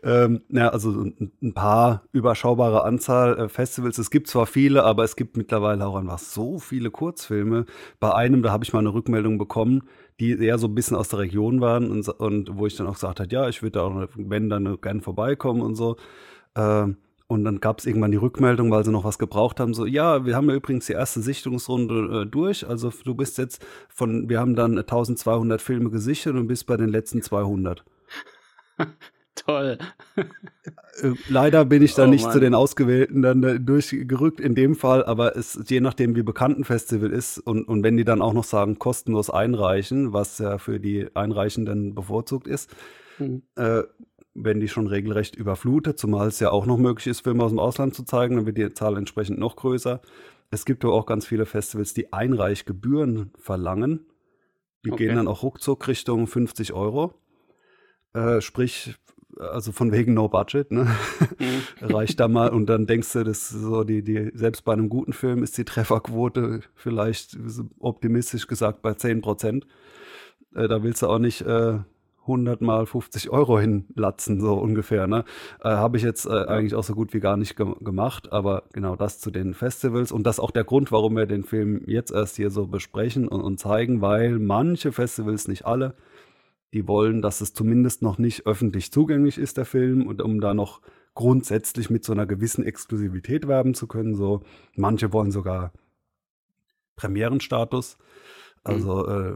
[0.04, 3.98] Ähm, ja, also ein, ein paar überschaubare Anzahl äh, Festivals.
[3.98, 7.66] Es gibt zwar viele, aber es gibt mittlerweile auch einfach so viele Kurzfilme.
[8.00, 9.84] Bei einem, da habe ich mal eine Rückmeldung bekommen,
[10.20, 12.94] die eher so ein bisschen aus der Region waren und, und wo ich dann auch
[12.94, 15.98] gesagt habe, ja, ich würde da auch, wenn, dann gerne vorbeikommen und so.
[16.56, 16.98] Ähm,
[17.28, 20.26] und dann gab es irgendwann die Rückmeldung, weil sie noch was gebraucht haben, so, ja,
[20.26, 24.40] wir haben ja übrigens die erste Sichtungsrunde äh, durch, also du bist jetzt von, wir
[24.40, 27.84] haben dann 1200 Filme gesichert und bist bei den letzten 200.
[29.36, 29.78] Toll.
[30.16, 32.32] Äh, leider bin ich da oh, nicht Mann.
[32.32, 36.58] zu den Ausgewählten dann äh, durchgerückt in dem Fall, aber es je nachdem, wie bekannt
[36.60, 40.58] ein Festival ist und, und wenn die dann auch noch sagen, kostenlos einreichen, was ja
[40.58, 42.74] für die Einreichenden bevorzugt ist,
[43.20, 43.42] mhm.
[44.36, 47.60] Werden die schon regelrecht überflutet, zumal es ja auch noch möglich ist, Filme aus dem
[47.60, 50.02] Ausland zu zeigen, dann wird die Zahl entsprechend noch größer.
[50.52, 54.06] Es gibt aber auch ganz viele Festivals, die Einreichgebühren verlangen.
[54.86, 55.08] Die okay.
[55.08, 57.16] gehen dann auch ruckzuck Richtung 50 Euro.
[58.14, 58.96] Äh, sprich,
[59.38, 60.88] also von wegen No Budget, ne?
[61.40, 61.62] Mhm.
[61.94, 65.14] Reicht da mal und dann denkst du, dass so die, die, selbst bei einem guten
[65.14, 67.38] Film ist die Trefferquote vielleicht
[67.80, 69.66] optimistisch gesagt bei 10 Prozent.
[70.54, 71.80] Äh, da willst du auch nicht äh,
[72.28, 75.08] 100 mal 50 Euro hinlatzen, so ungefähr.
[75.08, 75.24] Ne?
[75.62, 78.64] Äh, Habe ich jetzt äh, eigentlich auch so gut wie gar nicht ge gemacht, aber
[78.74, 81.84] genau das zu den Festivals und das ist auch der Grund, warum wir den Film
[81.86, 85.96] jetzt erst hier so besprechen und, und zeigen, weil manche Festivals, nicht alle,
[86.74, 90.54] die wollen, dass es zumindest noch nicht öffentlich zugänglich ist, der Film, und um da
[90.54, 90.82] noch
[91.14, 94.16] grundsätzlich mit so einer gewissen Exklusivität werben zu können.
[94.16, 94.42] So,
[94.76, 95.72] manche wollen sogar
[96.98, 97.98] Premierenstatus.
[98.64, 99.36] Also äh,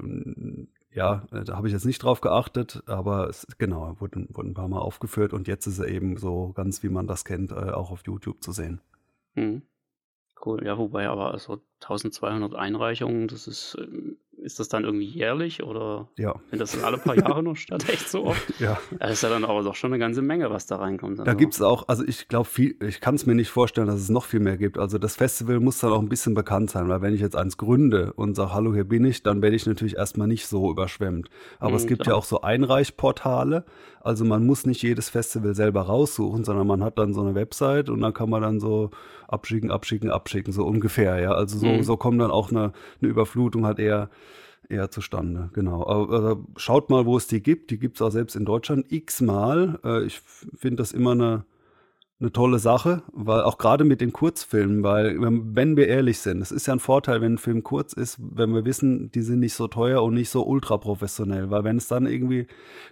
[1.00, 4.54] ja, äh, da habe ich jetzt nicht drauf geachtet, aber es, genau, wurde, wurde ein
[4.54, 7.72] paar Mal aufgeführt und jetzt ist er eben so ganz, wie man das kennt, äh,
[7.72, 8.82] auch auf YouTube zu sehen.
[9.36, 9.62] Hm.
[10.46, 15.64] Cool, ja, wobei aber also 1200 Einreichungen, das ist ähm, ist das dann irgendwie jährlich
[15.64, 16.34] oder ja.
[16.50, 17.88] findet das alle paar Jahre noch statt?
[17.90, 18.42] Echt so oft?
[18.60, 18.78] Ja.
[19.00, 21.20] Das ist ja dann aber doch schon eine ganze Menge, was da reinkommt.
[21.26, 24.00] Da gibt es auch, also ich glaube, viel, ich kann es mir nicht vorstellen, dass
[24.02, 24.78] es noch viel mehr gibt.
[24.78, 27.58] Also das Festival muss dann auch ein bisschen bekannt sein, weil wenn ich jetzt eins
[27.58, 31.30] gründe und sage, hallo, hier bin ich, dann werde ich natürlich erstmal nicht so überschwemmt.
[31.60, 32.16] Aber Mhm, es gibt klar.
[32.16, 33.64] ja auch so Einreichportale.
[34.02, 37.90] Also man muss nicht jedes Festival selber raussuchen, sondern man hat dann so eine Website
[37.90, 38.92] und dann kann man dann so
[39.28, 41.32] abschicken, abschicken, abschicken, so ungefähr, ja.
[41.34, 41.84] Also so, Mhm.
[41.84, 42.72] so kommt dann auch eine,
[43.02, 44.10] eine Überflutung halt eher
[44.70, 45.86] eher zustande, genau.
[45.88, 47.72] Aber, aber schaut mal, wo es die gibt.
[47.72, 49.80] Die gibt es auch selbst in Deutschland x-mal.
[49.84, 50.20] Äh, ich
[50.56, 51.44] finde das immer eine,
[52.22, 56.52] eine tolle Sache, weil auch gerade mit den Kurzfilmen, weil wenn, wir ehrlich sind, es
[56.52, 59.54] ist ja ein Vorteil, wenn ein Film kurz ist, wenn wir wissen, die sind nicht
[59.54, 62.48] so teuer und nicht so ultra professionell, weil wenn es dann irgendwie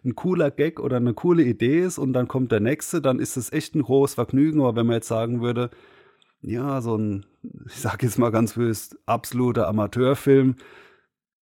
[0.06, 3.36] ein cooler Gag oder eine coole Idee ist und dann kommt der nächste, dann ist
[3.36, 5.72] es echt ein großes Vergnügen, aber wenn man jetzt sagen würde,
[6.42, 7.26] ja, so ein,
[7.66, 10.56] ich sag jetzt mal ganz böse, absoluter Amateurfilm,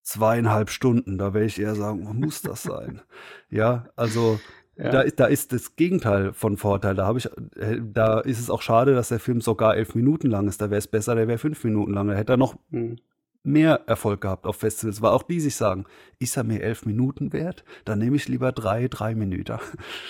[0.02, 3.02] zweieinhalb Stunden, da werde ich eher sagen, muss das sein?
[3.52, 4.40] ja, also
[4.78, 4.90] Ja.
[4.90, 6.96] da, ist, da ist das Gegenteil von Vorteil.
[6.96, 10.30] Da habe ich, äh, da ist es auch schade, dass der Film sogar elf Minuten
[10.30, 10.62] lang ist.
[10.62, 12.08] Da wäre es besser, der wäre fünf Minuten lang.
[12.10, 12.98] Da hätte er noch Mhm.
[13.44, 15.86] mehr Erfolg gehabt auf Festivals, weil auch die sich sagen,
[16.20, 17.64] ist er mir elf Minuten wert?
[17.86, 19.58] Dann nehme ich lieber drei, drei Minuten.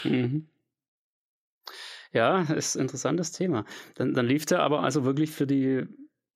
[0.04, 0.48] Mhm.
[2.12, 3.66] Ja, ist ein interessantes Thema.
[3.96, 5.84] Dann, dann lief der aber also wirklich für die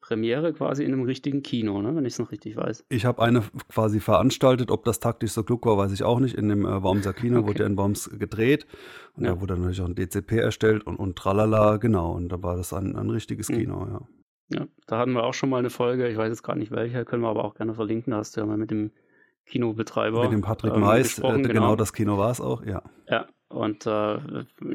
[0.10, 1.96] Premiere quasi in einem richtigen Kino, ne?
[1.96, 2.84] wenn ich es noch richtig weiß.
[2.90, 6.36] Ich habe eine quasi veranstaltet, ob das taktisch so klug war, weiß ich auch nicht.
[6.36, 7.48] In dem äh, Wormser Kino Okay.
[7.48, 8.66] wurde ja in Worms gedreht
[9.16, 9.36] und Ja.
[9.36, 12.14] da wurde natürlich auch ein DCP erstellt und, und tralala, genau.
[12.14, 13.56] Und da war das ein, ein richtiges Mhm.
[13.58, 14.02] Kino, ja.
[14.62, 17.06] Ja, da hatten wir auch schon mal eine Folge, ich weiß jetzt gerade nicht welche,
[17.06, 18.10] können wir aber auch gerne verlinken.
[18.10, 18.90] Da hast du ja mal mit dem
[19.46, 20.24] Kinobetreiber.
[20.24, 21.76] Mit dem Patrick ähm, Mais, äh, gesprochen, genau.
[21.76, 22.82] das Kino war es auch, ja.
[23.08, 24.18] Ja, und äh,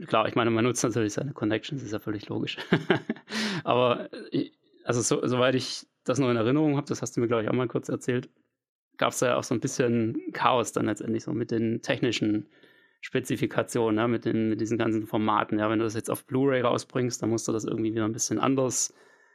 [0.07, 2.57] klar, ich meine, man nutzt natürlich seine Connections, ist ja völlig logisch.
[3.65, 4.51] Aber äh,
[4.85, 7.49] also so, soweit ich das noch in Erinnerung habe, das hast du mir, glaube ich,
[7.49, 8.29] auch mal kurz erzählt,
[8.99, 12.47] gab es da ja auch so ein bisschen Chaos dann letztendlich so mit den technischen
[13.01, 15.59] Spezifikationen, ja, mit, den, mit diesen ganzen Formaten.
[15.59, 18.13] Ja, wenn du das jetzt auf Blu-ray rausbringst, dann musst du das irgendwie wieder ein
[18.13, 18.95] bisschen anders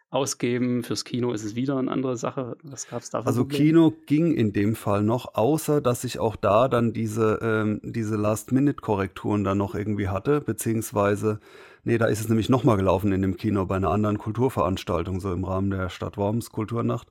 [0.09, 0.83] ausgeben.
[0.83, 2.57] Fürs Kino ist es wieder eine andere Sache.
[2.63, 3.63] Was gab es da Also Probleme?
[3.63, 8.15] Kino ging in dem Fall noch, außer dass ich auch da dann diese, ähm, diese
[8.15, 11.39] Last-Minute-Korrekturen dann noch irgendwie hatte, beziehungsweise,
[11.83, 15.31] nee, da ist es nämlich nochmal gelaufen in dem Kino bei einer anderen Kulturveranstaltung, so
[15.31, 17.07] im Rahmen der Stadt Worms Kulturnacht.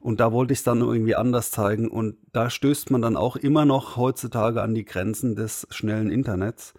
[0.00, 3.36] Und da wollte ich es dann irgendwie anders zeigen und da stößt man dann auch
[3.36, 6.74] immer noch heutzutage an die Grenzen des schnellen Internets.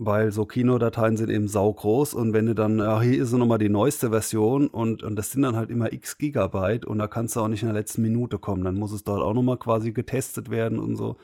[0.00, 3.68] Weil so Kinodateien sind eben saugroß und wenn du dann, ja, hier ist nochmal die
[3.68, 7.40] neueste Version und, und das sind dann halt immer x Gigabyte und da kannst du
[7.40, 8.62] auch nicht in der letzten Minute kommen.
[8.62, 11.16] Dann muss es dort auch nochmal quasi getestet werden und so.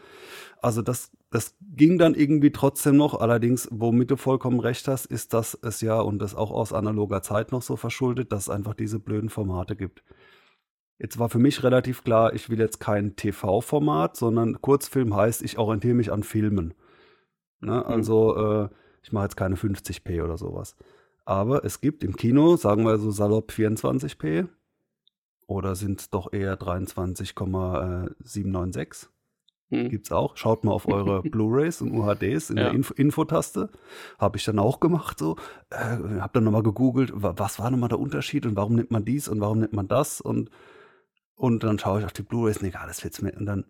[0.65, 3.21] Also das, das ging dann irgendwie trotzdem noch.
[3.21, 7.21] Allerdings, womit du vollkommen recht hast, ist, dass es ja, und das auch aus analoger
[7.21, 10.03] Zeit noch so verschuldet, dass es einfach diese blöden Formate gibt.
[10.99, 15.59] Jetzt war für mich relativ klar, ich will jetzt kein TV-Format, sondern Kurzfilm heißt, ich
[15.59, 16.73] orientiere mich an Filmen.
[17.61, 17.85] Ne?
[17.85, 18.71] Also äh,
[19.03, 20.77] ich mache jetzt keine 50p oder sowas.
[21.27, 24.49] Aber es gibt im Kino, sagen wir so salopp 24p
[25.47, 29.11] oder sind es doch eher 23,796.
[29.71, 29.89] Hm.
[29.89, 30.37] Gibt's auch.
[30.37, 32.65] Schaut mal auf eure Blu-rays und UHDs in Ja.
[32.65, 33.71] der Info Infotaste.
[34.19, 35.37] Habe ich dann auch gemacht so.
[35.71, 39.05] Äh, habe dann nochmal gegoogelt, wa- was war nochmal der Unterschied und warum nimmt man
[39.05, 40.51] dies und warum nimmt man das und
[41.37, 43.65] und dann schaue ich auf die Blu-rays, nee, egal, das wird's mir und dann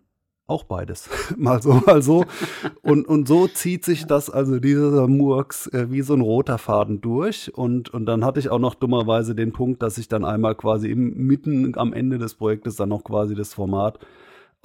[0.47, 1.09] auch beides.
[1.37, 2.25] mal so, mal so.
[2.83, 7.01] Und, und so zieht sich das, also dieser Murks, äh, wie so ein roter Faden
[7.01, 7.51] durch.
[7.55, 10.91] Und, und dann hatte ich auch noch dummerweise den Punkt, dass ich dann einmal quasi
[10.91, 13.97] im, mitten am Ende des Projektes dann noch quasi das Format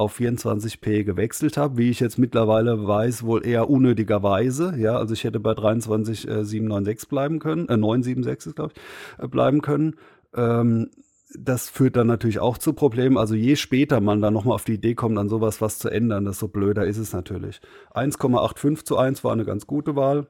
[0.00, 4.74] auf 24p gewechselt habe, wie ich jetzt mittlerweile weiß, wohl eher unnötigerweise.
[4.76, 9.60] Ja, also ich hätte bei 23,796 bleiben können, äh, 976 ist, glaube ich, äh, bleiben
[9.60, 9.96] können.
[10.34, 10.90] Ähm,
[11.38, 13.16] das führt dann natürlich auch zu Problemen.
[13.16, 16.24] Also je später man dann nochmal auf die Idee kommt, an sowas was zu ändern,
[16.24, 17.60] desto blöder ist es natürlich.
[17.94, 20.26] 1,85 zu 1 war eine ganz gute Wahl.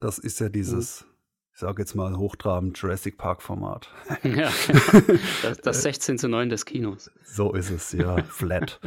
[0.00, 1.04] Das ist ja dieses,
[1.60, 3.90] ich sage jetzt mal hochtrabend Jurassic Park Format.
[4.24, 4.48] Ja,
[5.42, 7.10] das, das 16 zu 9 des Kinos.
[7.22, 8.80] So ist es, ja, flat.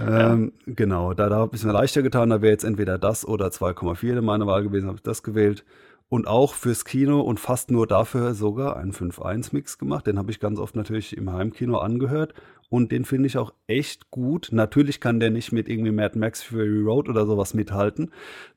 [0.00, 2.30] ähm, Genau, da, da habe ich es mir leichter getan.
[2.30, 5.64] Da wäre jetzt entweder das oder 2,4 meine Wahl gewesen, habe ich das gewählt.
[6.08, 10.06] Und auch fürs Kino und fast nur dafür sogar einen 5-1-Mix gemacht.
[10.06, 12.34] Den habe ich ganz oft natürlich im Heimkino angehört.
[12.68, 14.50] Und den finde ich auch echt gut.
[14.52, 18.12] Natürlich kann der nicht mit irgendwie Mad Max Fury Road oder sowas mithalten.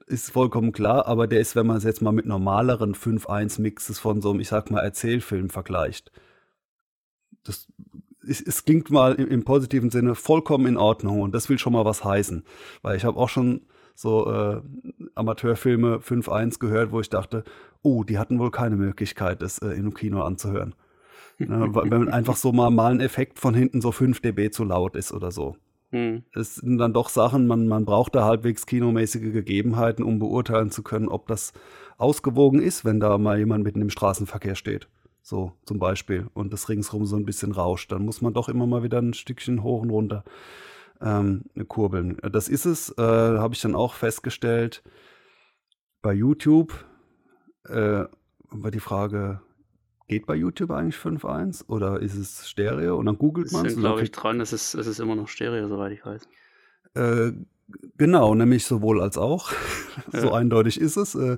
[0.08, 1.08] Ist vollkommen klar.
[1.08, 4.50] Aber der ist, wenn man es jetzt mal mit normaleren 5-1-Mixes von so einem, ich
[4.50, 6.12] sag mal, Erzählfilm vergleicht.
[7.44, 7.68] Das
[8.28, 11.74] es, es klingt mal im, im positiven Sinne vollkommen in Ordnung und das will schon
[11.74, 12.44] mal was heißen.
[12.82, 13.62] Weil ich habe auch schon
[13.96, 14.62] so äh,
[15.16, 17.44] Amateurfilme 5.1 gehört, wo ich dachte,
[17.82, 20.74] oh, die hatten wohl keine Möglichkeit, das äh, im Kino anzuhören.
[21.40, 24.96] Ja, wenn einfach so mal, mal ein Effekt von hinten so 5 dB zu laut
[24.96, 25.58] ist oder so.
[25.94, 26.24] Mhm.
[26.34, 30.82] Es sind dann doch Sachen, man, man braucht da halbwegs kinomäßige Gegebenheiten, um beurteilen zu
[30.82, 31.54] können, ob das
[31.98, 34.90] ausgewogen ist, wenn da mal jemand mitten im Straßenverkehr steht.
[35.22, 36.28] So zum Beispiel.
[36.34, 37.92] Und das ringsrum so ein bisschen rauscht.
[37.92, 40.24] Dann muss man doch immer mal wieder ein Stückchen hoch und runter
[41.00, 42.18] ähm, kurbeln.
[42.32, 44.84] Das ist es, äh, habe ich dann auch festgestellt
[46.02, 46.74] bei YouTube.
[47.66, 48.06] Äh,
[48.50, 49.42] war die Frage,
[50.14, 52.98] geht bei YouTube eigentlich 5.1 oder ist es Stereo?
[52.98, 53.76] Und dann googelt man es.
[53.76, 56.28] glaube ich, dran, es ist, es ist immer noch Stereo, soweit ich weiß.
[56.94, 57.32] Äh,
[57.98, 59.52] genau, nämlich sowohl als auch.
[60.12, 61.16] so eindeutig ist es.
[61.16, 61.38] Äh,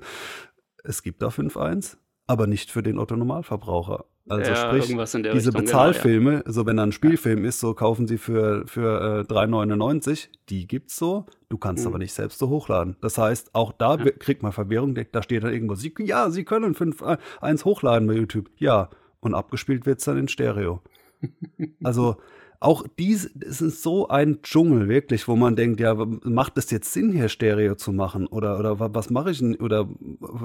[0.84, 1.96] es gibt da 5.1,
[2.26, 4.04] aber nicht für den Otto-Normalverbraucher.
[4.28, 6.52] Also ja, sprich, diese Richtung, Bezahlfilme, genau, ja.
[6.52, 10.96] so wenn da ein Spielfilm ist, so kaufen sie für, für äh, 3,99, die gibt's
[10.96, 11.90] so, du kannst mhm.
[11.90, 12.96] aber nicht selbst so hochladen.
[13.00, 14.10] Das heißt, auch da ja.
[14.10, 18.14] kriegt man Verwirrung, da steht dann irgendwo, sie, ja, sie können 5.1 äh, hochladen bei
[18.14, 18.50] YouTube.
[18.56, 20.82] Ja, und abgespielt wird's dann in Stereo.
[21.84, 22.16] also
[22.60, 26.92] auch dies es ist so ein Dschungel, wirklich, wo man denkt, ja, macht es jetzt
[26.92, 28.26] Sinn, hier Stereo zu machen?
[28.26, 29.56] Oder, oder was mache ich denn?
[29.56, 29.88] Oder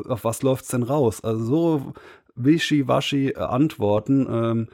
[0.07, 1.23] auf was läuft es denn raus?
[1.23, 1.93] Also so
[2.35, 4.27] wischiwaschi äh, Antworten.
[4.29, 4.67] Ähm,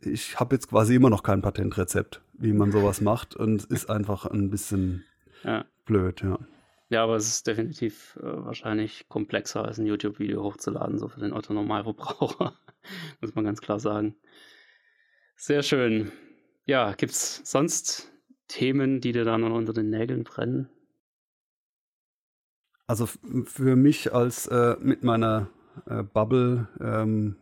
[0.00, 3.36] ich habe jetzt quasi immer noch kein Patentrezept, wie man sowas macht.
[3.36, 5.04] Und es ist einfach ein bisschen
[5.44, 5.64] ja.
[5.84, 6.38] blöd, ja.
[6.90, 11.34] Ja, aber es ist definitiv äh, wahrscheinlich komplexer, als ein YouTube-Video hochzuladen, so für den
[11.34, 12.54] Otto-Normalverbraucher.
[13.20, 14.16] Muss man ganz klar sagen.
[15.40, 16.10] Sehr schön.
[16.64, 18.10] Ja, gibt es sonst
[18.48, 20.68] Themen, die dir da noch unter den Nägeln brennen?
[22.88, 25.48] Also für mich als äh, mit meiner
[25.86, 27.36] äh, Bubble ähm,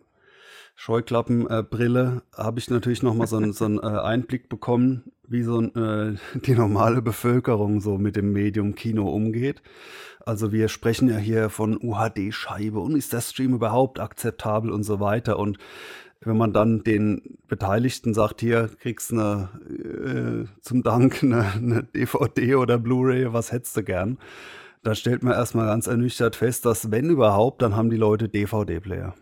[0.75, 5.43] Scheuklappenbrille äh, habe ich natürlich noch mal so, ein, so einen äh, Einblick bekommen, wie
[5.43, 9.63] so äh, die normale Bevölkerung so mit dem Medium Kino umgeht.
[10.27, 15.01] Also wir sprechen ja hier von UHD-Scheibe und ist der Stream überhaupt akzeptabel und so
[15.01, 15.39] weiter.
[15.39, 15.57] Und
[16.27, 22.57] wenn man dann den Beteiligten sagt, hier kriegst du äh, zum Dank eine, eine DVD
[22.57, 24.19] oder Blu-ray, was hättest du gern?
[24.83, 29.15] Da stellt man erstmal ganz ernüchtert fest, dass wenn überhaupt, dann haben die Leute DVD-Player.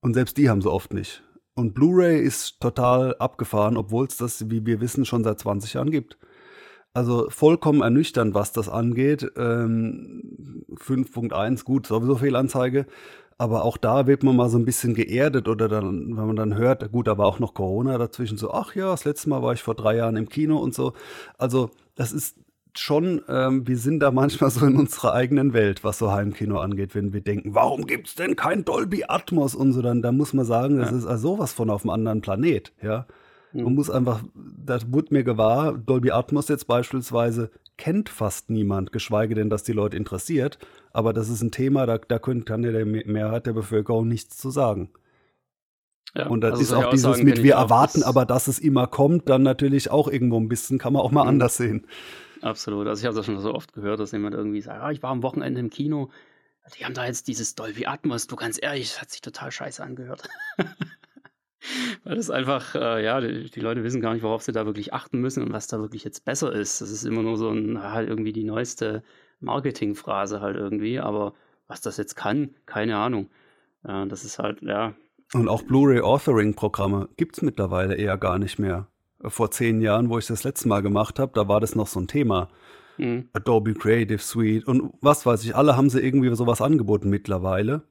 [0.00, 1.22] Und selbst die haben sie oft nicht.
[1.54, 5.90] Und Blu-ray ist total abgefahren, obwohl es das, wie wir wissen, schon seit 20 Jahren
[5.90, 6.18] gibt.
[6.94, 9.30] Also vollkommen ernüchternd, was das angeht.
[9.36, 12.86] Ähm, 5.1, gut, sowieso Fehlanzeige.
[13.42, 16.54] Aber auch da wird man mal so ein bisschen geerdet oder dann, wenn man dann
[16.54, 19.52] hört, gut, da war auch noch Corona dazwischen, so, ach ja, das letzte Mal war
[19.52, 20.92] ich vor drei Jahren im Kino und so.
[21.38, 22.36] Also, das ist
[22.78, 26.94] schon, ähm, wir sind da manchmal so in unserer eigenen Welt, was so Heimkino angeht,
[26.94, 30.32] wenn wir denken, warum gibt es denn kein Dolby Atmos und so, dann da muss
[30.34, 30.98] man sagen, das ja.
[30.98, 33.06] ist also sowas von auf einem anderen Planet, ja.
[33.52, 33.74] Man mhm.
[33.74, 34.22] muss einfach,
[34.64, 39.72] das wurde mir gewahr, Dolby Atmos jetzt beispielsweise kennt fast niemand, geschweige denn, dass die
[39.72, 40.58] Leute interessiert.
[40.92, 44.36] Aber das ist ein Thema, da, da können, kann ja der Mehrheit der Bevölkerung nichts
[44.36, 44.90] zu sagen.
[46.14, 48.86] Ja, und das also ist auch dieses sagen, mit, wir erwarten aber, dass es immer
[48.86, 51.30] kommt, dann natürlich auch irgendwo ein bisschen, kann man auch mal mhm.
[51.30, 51.86] anders sehen.
[52.42, 52.86] Absolut.
[52.86, 55.10] Also ich habe das schon so oft gehört, dass jemand irgendwie sagt, ah, ich war
[55.10, 56.10] am Wochenende im Kino,
[56.78, 59.82] die haben da jetzt dieses Dolby Atmos, du ganz ehrlich, das hat sich total scheiße
[59.82, 60.28] angehört.
[62.04, 64.92] Weil das einfach, äh, ja, die, die, Leute wissen gar nicht, worauf sie da wirklich
[64.92, 66.80] achten müssen und was da wirklich jetzt besser ist.
[66.80, 69.04] Das ist immer nur so ein, halt irgendwie die neueste
[69.42, 71.34] Marketingphrase halt irgendwie, aber
[71.68, 73.30] was das jetzt kann, keine Ahnung.
[73.84, 74.94] Äh, das ist halt, ja.
[75.34, 78.88] Und auch Blu-ray-Authoring-Programme gibt es mittlerweile eher gar nicht mehr.
[79.24, 82.00] Vor zehn Jahren, wo ich das letzte Mal gemacht habe, da war das noch so
[82.00, 82.48] ein Thema.
[82.98, 83.28] Mhm.
[83.32, 87.82] Adobe Creative Suite und was weiß ich, alle haben sie irgendwie sowas angeboten mittlerweile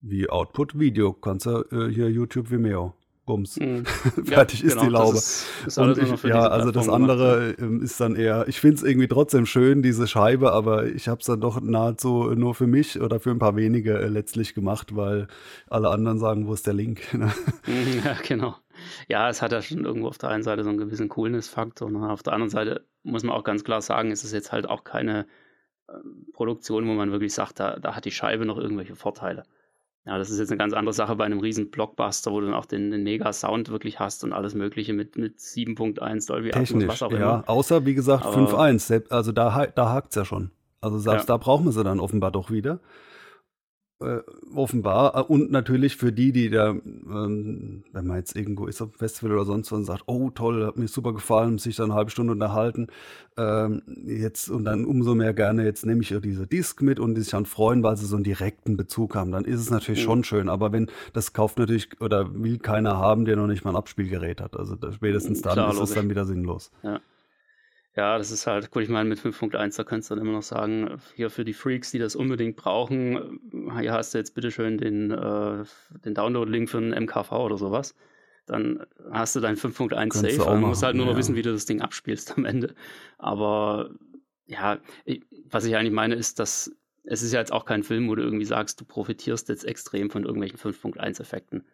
[0.00, 1.12] wie Output Video.
[1.12, 2.94] Kannst du äh, hier YouTube Vimeo.
[3.24, 3.58] Bums.
[3.58, 3.84] Mhm.
[4.24, 5.16] Fertig ja, ist genau, die Laube.
[5.16, 8.82] Ist, ist und ich, ja, also das andere gemacht, ist dann eher, ich finde es
[8.82, 13.00] irgendwie trotzdem schön, diese Scheibe, aber ich habe es dann doch nahezu nur für mich
[13.00, 15.28] oder für ein paar wenige äh, letztlich gemacht, weil
[15.68, 17.02] alle anderen sagen, wo ist der Link?
[17.14, 17.32] Ne?
[17.66, 18.56] Mhm, ja, genau.
[19.08, 21.90] Ja, es hat ja schon irgendwo auf der einen Seite so einen gewissen Coolness-Faktor.
[21.90, 22.10] Ne?
[22.10, 24.82] Auf der anderen Seite muss man auch ganz klar sagen, ist es jetzt halt auch
[24.82, 25.26] keine
[25.88, 25.92] äh,
[26.32, 29.44] Produktion, wo man wirklich sagt, da, da hat die Scheibe noch irgendwelche Vorteile.
[30.06, 32.54] Ja, das ist jetzt eine ganz andere Sache bei einem riesen Blockbuster, wo du dann
[32.54, 37.02] auch den, den Mega-Sound wirklich hast und alles Mögliche mit, mit 7.1 Dolby Technisch, was
[37.02, 37.20] auch immer.
[37.20, 40.50] Ja, außer wie gesagt 5.1, also da, da hakt es ja schon.
[40.82, 41.34] Also selbst ja.
[41.34, 42.80] da brauchen wir sie dann offenbar doch wieder
[44.04, 44.22] äh,
[44.54, 45.16] offenbar.
[45.16, 48.98] Äh, und natürlich für die, die da, ähm, wenn man jetzt irgendwo ist auf einem
[48.98, 51.94] Festival oder sonst was und sagt, oh toll, hat mir super gefallen, sich dann eine
[51.94, 52.88] halbe Stunde unterhalten,
[53.36, 57.14] ähm, jetzt und dann umso mehr gerne, jetzt nehme ich ja diese Disc mit und
[57.14, 60.02] die sich dann freuen, weil sie so einen direkten Bezug haben, dann ist es natürlich
[60.02, 60.04] mhm.
[60.04, 60.48] schon schön.
[60.48, 64.40] Aber wenn das kauft natürlich oder will keiner haben, der noch nicht mal ein Abspielgerät
[64.40, 64.56] hat.
[64.56, 66.70] Also da, spätestens dann Klar, ist es dann wieder sinnlos.
[66.82, 67.00] Ja.
[67.96, 70.42] Ja, das ist halt, gut, ich meine, mit 5.1, da kannst du dann immer noch
[70.42, 73.40] sagen, hier für die Freaks, die das unbedingt brauchen,
[73.78, 75.64] hier hast du jetzt bitteschön den, äh,
[76.04, 77.94] den Download-Link für einen MKV oder sowas.
[78.46, 80.50] Dann hast du dein 5.1 Safe.
[80.50, 81.12] Du musst halt nur ja.
[81.12, 82.74] noch wissen, wie du das Ding abspielst am Ende.
[83.16, 83.90] Aber
[84.46, 86.74] ja, ich, was ich eigentlich meine, ist, dass
[87.04, 90.10] es ist ja jetzt auch kein Film, wo du irgendwie sagst, du profitierst jetzt extrem
[90.10, 91.64] von irgendwelchen 5.1-Effekten.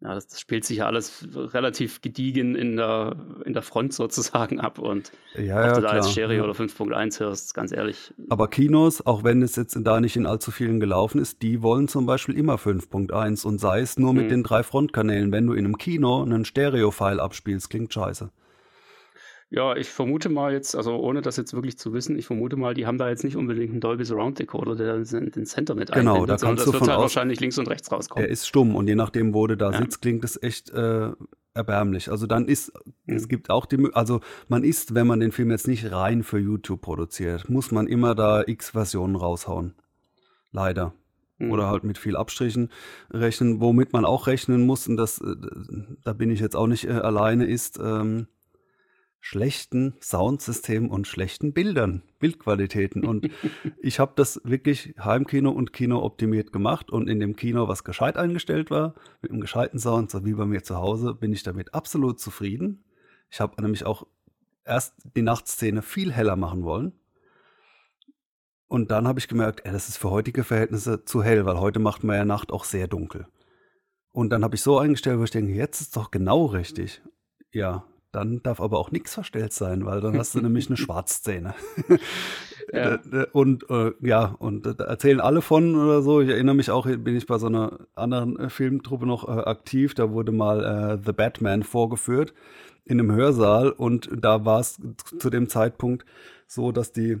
[0.00, 4.60] Ja, das, das, spielt sich ja alles relativ gediegen in der, in der Front sozusagen
[4.60, 6.50] ab und ja, ob du da als Stereo ja.
[6.50, 8.12] oder 5.1 hörst, ganz ehrlich.
[8.28, 11.88] Aber Kinos, auch wenn es jetzt da nicht in allzu vielen gelaufen ist, die wollen
[11.88, 14.30] zum Beispiel immer 5.1 und sei es nur mit mhm.
[14.30, 15.32] den drei Frontkanälen.
[15.32, 18.30] Wenn du in einem Kino einen Stereo-File abspielst, klingt scheiße.
[19.54, 22.74] Ja, ich vermute mal jetzt, also ohne das jetzt wirklich zu wissen, ich vermute mal,
[22.74, 26.14] die haben da jetzt nicht unbedingt einen Dolby Surround Decoder, der den Center mit genau,
[26.14, 28.24] einbindet, da kannst das du wird halt wahrscheinlich links und rechts rauskommen.
[28.24, 29.78] Er ist stumm und je nachdem, wo du da ja.
[29.78, 31.12] sitzt, klingt es echt äh,
[31.54, 32.10] erbärmlich.
[32.10, 32.72] Also dann ist,
[33.04, 33.14] mhm.
[33.14, 36.40] es gibt auch die, also man ist, wenn man den Film jetzt nicht rein für
[36.40, 39.76] YouTube produziert, muss man immer da x Versionen raushauen.
[40.50, 40.94] Leider.
[41.38, 41.52] Mhm.
[41.52, 42.70] Oder halt mit viel Abstrichen
[43.12, 45.36] rechnen, womit man auch rechnen muss, und das, äh,
[46.02, 48.26] da bin ich jetzt auch nicht äh, alleine, ist, ähm,
[49.24, 53.06] schlechten Soundsystemen und schlechten Bildern, Bildqualitäten.
[53.06, 53.30] Und
[53.80, 58.18] ich habe das wirklich Heimkino und Kino optimiert gemacht und in dem Kino, was gescheit
[58.18, 61.72] eingestellt war, mit einem gescheiten Sound, so wie bei mir zu Hause, bin ich damit
[61.72, 62.84] absolut zufrieden.
[63.30, 64.06] Ich habe nämlich auch
[64.62, 66.92] erst die Nachtszene viel heller machen wollen.
[68.66, 71.78] Und dann habe ich gemerkt, ey, das ist für heutige Verhältnisse zu hell, weil heute
[71.78, 73.26] macht man ja Nacht auch sehr dunkel.
[74.12, 77.00] Und dann habe ich so eingestellt, wo ich denke, jetzt ist doch genau richtig.
[77.52, 81.54] Ja, dann darf aber auch nichts verstellt sein, weil dann hast du nämlich eine Schwarzszene.
[82.72, 82.94] Ja.
[82.94, 86.20] Äh, äh, und äh, ja, und da erzählen alle von oder so.
[86.20, 89.94] Ich erinnere mich auch, bin ich bei so einer anderen äh, Filmtruppe noch äh, aktiv.
[89.94, 92.32] Da wurde mal äh, The Batman vorgeführt
[92.84, 94.78] in einem Hörsaal und da war es
[95.18, 96.04] zu dem Zeitpunkt
[96.46, 97.18] so, dass die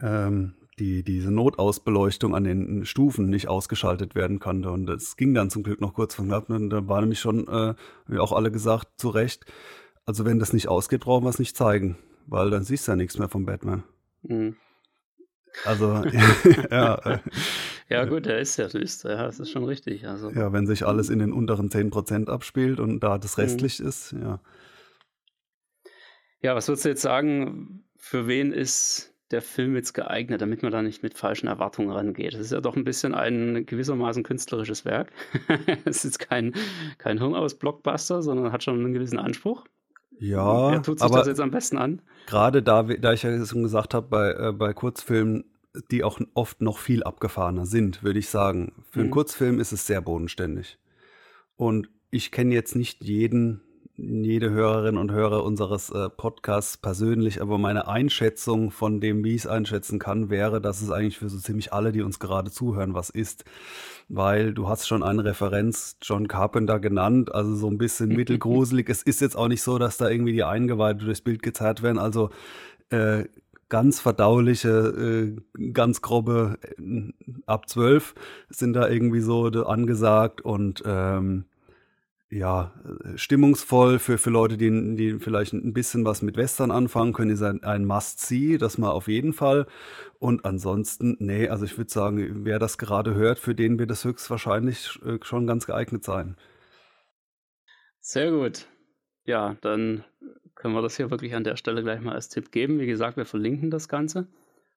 [0.00, 4.70] ähm, die, diese Notausbeleuchtung an den Stufen nicht ausgeschaltet werden konnte.
[4.70, 6.48] Und das ging dann zum Glück noch kurz von knapp.
[6.50, 7.74] Und da war nämlich schon, äh,
[8.06, 9.44] wie auch alle gesagt, zu Recht,
[10.06, 12.96] also wenn das nicht ausgeht, brauchen wir es nicht zeigen, weil dann siehst du ja
[12.96, 13.82] nichts mehr vom Batman.
[14.22, 14.56] Mhm.
[15.64, 16.02] Also,
[16.70, 16.94] ja.
[16.94, 17.18] Äh,
[17.88, 20.06] ja, gut, der ist ja düster, ja, das ist schon richtig.
[20.06, 20.30] Also.
[20.30, 23.88] Ja, wenn sich alles in den unteren 10% abspielt und da das restlich mhm.
[23.88, 24.40] ist, ja.
[26.40, 30.72] Ja, was würdest du jetzt sagen, für wen ist der Film jetzt geeignet, damit man
[30.72, 32.34] da nicht mit falschen Erwartungen rangeht?
[32.34, 35.12] Das ist ja doch ein bisschen ein gewissermaßen künstlerisches Werk.
[35.84, 36.54] es ist kein,
[36.98, 39.64] kein Hirnaus-Blockbuster, sondern hat schon einen gewissen Anspruch.
[40.18, 42.02] Ja, Wer tut sich aber das jetzt am besten an?
[42.26, 45.44] Gerade da, da ich ja schon gesagt habe, bei, äh, bei Kurzfilmen,
[45.90, 48.84] die auch oft noch viel abgefahrener sind, würde ich sagen.
[48.90, 49.12] Für einen mhm.
[49.12, 50.78] Kurzfilm ist es sehr bodenständig.
[51.56, 53.60] Und ich kenne jetzt nicht jeden
[53.98, 59.42] jede Hörerin und Hörer unseres äh, Podcasts persönlich, aber meine Einschätzung von dem, wie ich
[59.42, 62.94] es einschätzen kann, wäre, dass es eigentlich für so ziemlich alle, die uns gerade zuhören,
[62.94, 63.44] was ist.
[64.08, 68.88] Weil du hast schon eine Referenz John Carpenter genannt, also so ein bisschen mittelgruselig.
[68.88, 71.98] es ist jetzt auch nicht so, dass da irgendwie die Eingeweide durchs Bild gezerrt werden.
[71.98, 72.30] Also
[72.90, 73.24] äh,
[73.68, 77.12] ganz verdauliche, äh, ganz grobe äh,
[77.46, 78.14] ab zwölf
[78.48, 81.46] sind da irgendwie so angesagt und ähm,
[82.30, 87.12] ja, äh, stimmungsvoll für, für Leute, die, die vielleicht ein bisschen was mit Western anfangen
[87.12, 89.66] können, ist ein, ein Must-See, das mal auf jeden Fall.
[90.18, 94.04] Und ansonsten, nee, also ich würde sagen, wer das gerade hört, für den wird das
[94.04, 96.36] höchstwahrscheinlich äh, schon ganz geeignet sein.
[98.00, 98.66] Sehr gut.
[99.24, 100.04] Ja, dann
[100.54, 102.78] können wir das hier wirklich an der Stelle gleich mal als Tipp geben.
[102.78, 104.26] Wie gesagt, wir verlinken das Ganze.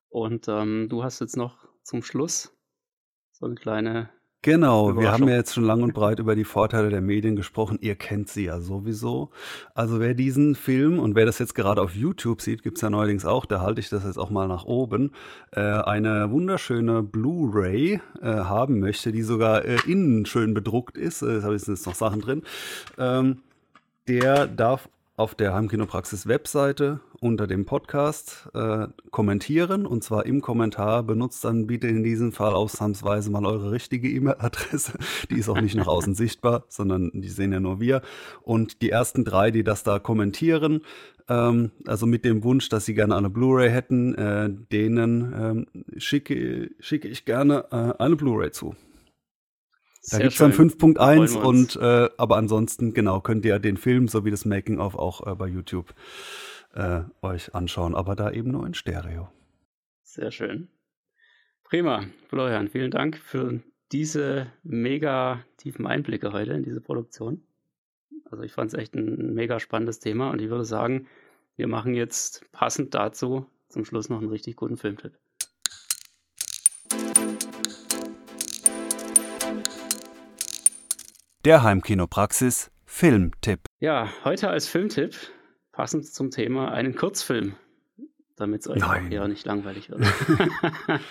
[0.09, 2.55] Und ähm, du hast jetzt noch zum Schluss
[3.31, 4.09] so eine kleine
[4.43, 7.77] Genau, wir haben ja jetzt schon lang und breit über die Vorteile der Medien gesprochen.
[7.79, 9.29] Ihr kennt sie ja sowieso.
[9.75, 13.23] Also wer diesen Film und wer das jetzt gerade auf YouTube sieht, gibt's ja neuerdings
[13.23, 15.11] auch, da halte ich das jetzt auch mal nach oben,
[15.51, 21.21] äh, eine wunderschöne Blu-ray äh, haben möchte, die sogar äh, innen schön bedruckt ist.
[21.21, 22.41] Äh, da ich jetzt noch Sachen drin.
[22.97, 23.43] Ähm,
[24.07, 24.89] der darf
[25.22, 31.67] auf der Heimkinopraxis Webseite unter dem Podcast äh, kommentieren und zwar im Kommentar benutzt dann
[31.67, 34.93] bitte in diesem Fall ausnahmsweise mal eure richtige E-Mail-Adresse.
[35.30, 38.01] Die ist auch nicht nach außen sichtbar, sondern die sehen ja nur wir.
[38.41, 40.82] Und die ersten drei, die das da kommentieren,
[41.30, 45.67] ähm, also mit dem Wunsch, dass sie gerne eine Blu-ray hätten, äh, denen ähm,
[45.99, 48.76] schicke, schicke ich gerne äh, eine Blu-ray zu.
[50.09, 54.31] Da gibt es dann 5.1 und äh, aber ansonsten, genau, könnt ihr den Film sowie
[54.31, 55.93] das Making-of auch äh, bei YouTube
[56.73, 59.29] äh, euch anschauen, aber da eben nur in Stereo.
[60.03, 60.69] Sehr schön.
[61.63, 62.05] Prima.
[62.27, 67.43] Florian, vielen Dank für diese mega tiefen Einblicke heute in diese Produktion.
[68.29, 71.07] Also ich fand es echt ein mega spannendes Thema und ich würde sagen,
[71.57, 75.13] wir machen jetzt passend dazu zum Schluss noch einen richtig guten Filmtipp.
[81.43, 83.61] Der Heimkinopraxis Filmtipp.
[83.79, 85.15] Ja, heute als Filmtipp,
[85.71, 87.55] passend zum Thema, einen Kurzfilm,
[88.35, 90.01] damit es euch ja nicht langweilig wird.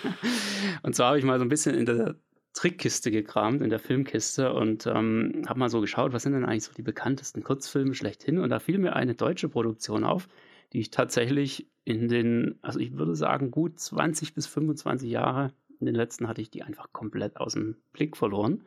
[0.83, 2.15] und zwar habe ich mal so ein bisschen in der
[2.53, 6.63] Trickkiste gekramt, in der Filmkiste und ähm, habe mal so geschaut, was sind denn eigentlich
[6.63, 8.39] so die bekanntesten Kurzfilme schlechthin.
[8.39, 10.29] Und da fiel mir eine deutsche Produktion auf,
[10.71, 15.51] die ich tatsächlich in den, also ich würde sagen, gut 20 bis 25 Jahre,
[15.81, 18.63] in den letzten hatte ich die einfach komplett aus dem Blick verloren.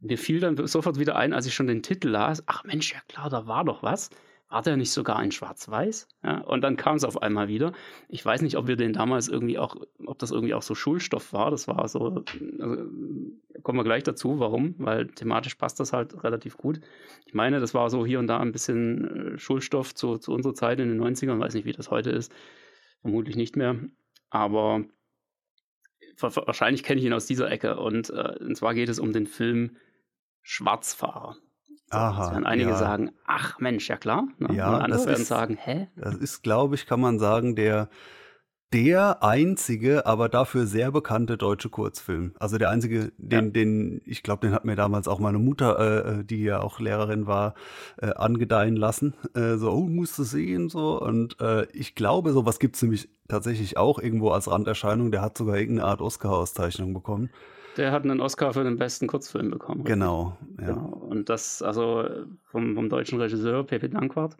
[0.00, 3.00] Mir fiel dann sofort wieder ein, als ich schon den Titel las, ach Mensch, ja
[3.08, 4.10] klar, da war doch was.
[4.50, 6.08] War der nicht sogar in Schwarz-Weiß?
[6.24, 7.72] Ja, und dann kam es auf einmal wieder.
[8.08, 11.32] Ich weiß nicht, ob wir den damals irgendwie auch, ob das irgendwie auch so Schulstoff
[11.32, 11.52] war.
[11.52, 12.24] Das war so,
[12.58, 12.88] also,
[13.62, 16.80] kommen wir gleich dazu, warum, weil thematisch passt das halt relativ gut.
[17.26, 20.54] Ich meine, das war so hier und da ein bisschen äh, Schulstoff zu, zu unserer
[20.54, 21.34] Zeit in den 90ern.
[21.34, 22.32] Ich weiß nicht, wie das heute ist.
[23.02, 23.76] Vermutlich nicht mehr.
[24.30, 24.84] Aber
[26.18, 27.78] wahrscheinlich kenne ich ihn aus dieser Ecke.
[27.78, 29.76] Und, äh, und zwar geht es um den Film
[30.42, 31.36] Schwarzfahrer.
[31.90, 32.76] Aha, Jetzt werden einige ja.
[32.76, 34.28] sagen, ach Mensch, ja klar.
[34.38, 34.54] Ne?
[34.54, 35.88] Ja, und andere werden ist, sagen, hä?
[35.96, 37.88] Das ist, glaube ich, kann man sagen, der,
[38.72, 42.34] der einzige, aber dafür sehr bekannte deutsche Kurzfilm.
[42.38, 43.50] Also der einzige, den, ja.
[43.50, 46.78] den, ich glaube, den hat mir damals auch meine Mutter, äh, äh, die ja auch
[46.78, 47.54] Lehrerin war,
[48.00, 49.14] äh, angedeihen lassen.
[49.34, 51.00] Äh, so, oh, musst du sehen, so.
[51.00, 55.10] Und äh, ich glaube, sowas gibt es nämlich tatsächlich auch irgendwo als Randerscheinung.
[55.10, 57.30] Der hat sogar irgendeine Art Oscar-Auszeichnung bekommen.
[57.76, 59.84] Der hat einen Oscar für den besten Kurzfilm bekommen.
[59.84, 60.66] Genau, ja.
[60.66, 60.86] genau.
[60.88, 62.08] Und das, also
[62.44, 64.36] vom, vom deutschen Regisseur Pepe Dankwart.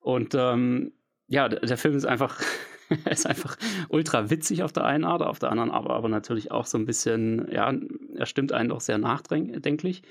[0.00, 0.92] Und ähm,
[1.28, 2.40] ja, der, der, Film ist einfach,
[3.10, 3.56] ist einfach
[3.88, 6.84] ultra witzig auf der einen Art, auf der anderen aber, aber natürlich auch so ein
[6.84, 7.72] bisschen, ja,
[8.14, 10.02] er stimmt einen doch sehr nachdenklich.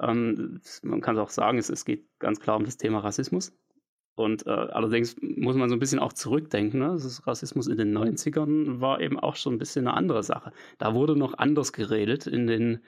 [0.00, 3.52] Ähm, man kann es auch sagen, es, es geht ganz klar um das Thema Rassismus.
[4.14, 6.80] Und äh, allerdings muss man so ein bisschen auch zurückdenken.
[6.80, 6.88] Ne?
[6.88, 10.52] Das Rassismus in den 90ern war eben auch schon ein bisschen eine andere Sache.
[10.78, 12.80] Da wurde noch anders geredet in den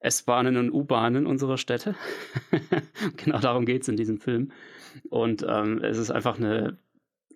[0.00, 1.96] S-Bahnen und U-Bahnen unserer Städte.
[3.16, 4.52] genau darum geht es in diesem Film.
[5.10, 6.78] Und ähm, es ist einfach eine.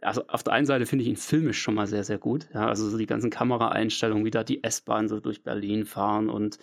[0.01, 2.49] Also auf der einen Seite finde ich ihn filmisch schon mal sehr, sehr gut.
[2.53, 6.59] Ja, also so die ganzen Kameraeinstellungen, wie da die S-Bahn so durch Berlin fahren und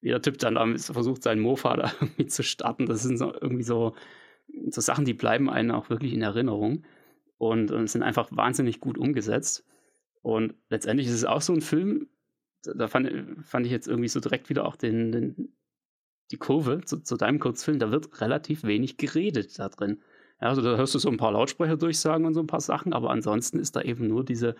[0.00, 2.86] wie der Typ dann da versucht, seinen Mofa da irgendwie zu starten.
[2.86, 3.94] Das sind so irgendwie so
[4.70, 6.84] so Sachen, die bleiben einem auch wirklich in Erinnerung
[7.38, 9.64] und, und sind einfach wahnsinnig gut umgesetzt.
[10.22, 12.08] Und letztendlich ist es auch so ein Film,
[12.62, 13.10] da fand,
[13.44, 15.52] fand ich jetzt irgendwie so direkt wieder auch den, den
[16.30, 20.02] die Kurve zu, zu, deinem Kurzfilm, da wird relativ wenig geredet da drin.
[20.40, 22.92] Ja, also da hörst du so ein paar Lautsprecher durchsagen und so ein paar Sachen,
[22.92, 24.54] aber ansonsten ist da eben nur diese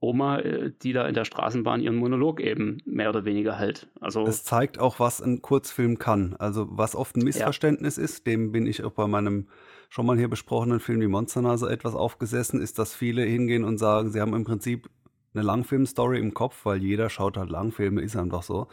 [0.00, 3.88] Oma, äh, die da in der Straßenbahn ihren Monolog eben mehr oder weniger hält.
[4.00, 6.34] Also es zeigt auch, was ein Kurzfilm kann.
[6.38, 8.04] Also was oft ein Missverständnis ja.
[8.04, 9.48] ist, dem bin ich auch bei meinem
[9.88, 14.10] schon mal hier besprochenen Film Die Monsternase etwas aufgesessen, ist, dass viele hingehen und sagen,
[14.10, 14.90] sie haben im Prinzip
[15.32, 18.68] eine Langfilmstory im Kopf, weil jeder schaut halt Langfilme, ist einfach so.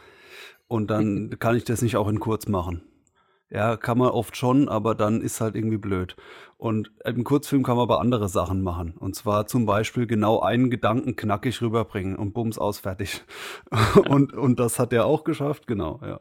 [0.66, 2.82] Und dann kann ich das nicht auch in kurz machen.
[3.54, 6.16] Ja, kann man oft schon, aber dann ist halt irgendwie blöd.
[6.58, 8.94] Und im Kurzfilm kann man aber andere Sachen machen.
[8.98, 13.22] Und zwar zum Beispiel genau einen Gedanken knackig rüberbringen und bums aus fertig.
[14.08, 16.18] und, und das hat er auch geschafft, genau, ja.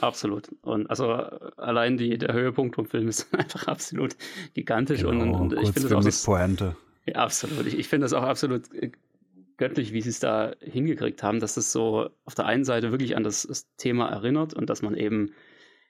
[0.00, 0.48] Absolut.
[0.62, 4.16] Und also allein die, der Höhepunkt vom Film ist einfach absolut
[4.54, 5.02] gigantisch.
[5.02, 6.76] Genau, und, und ich finde das auch mit Pointe.
[7.06, 7.66] Ja, absolut.
[7.66, 8.90] Ich, ich finde das auch absolut äh,
[9.58, 13.16] göttlich, wie sie es da hingekriegt haben, dass es so auf der einen Seite wirklich
[13.16, 15.30] an das, das Thema erinnert und dass man eben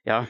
[0.04, 0.28] ja,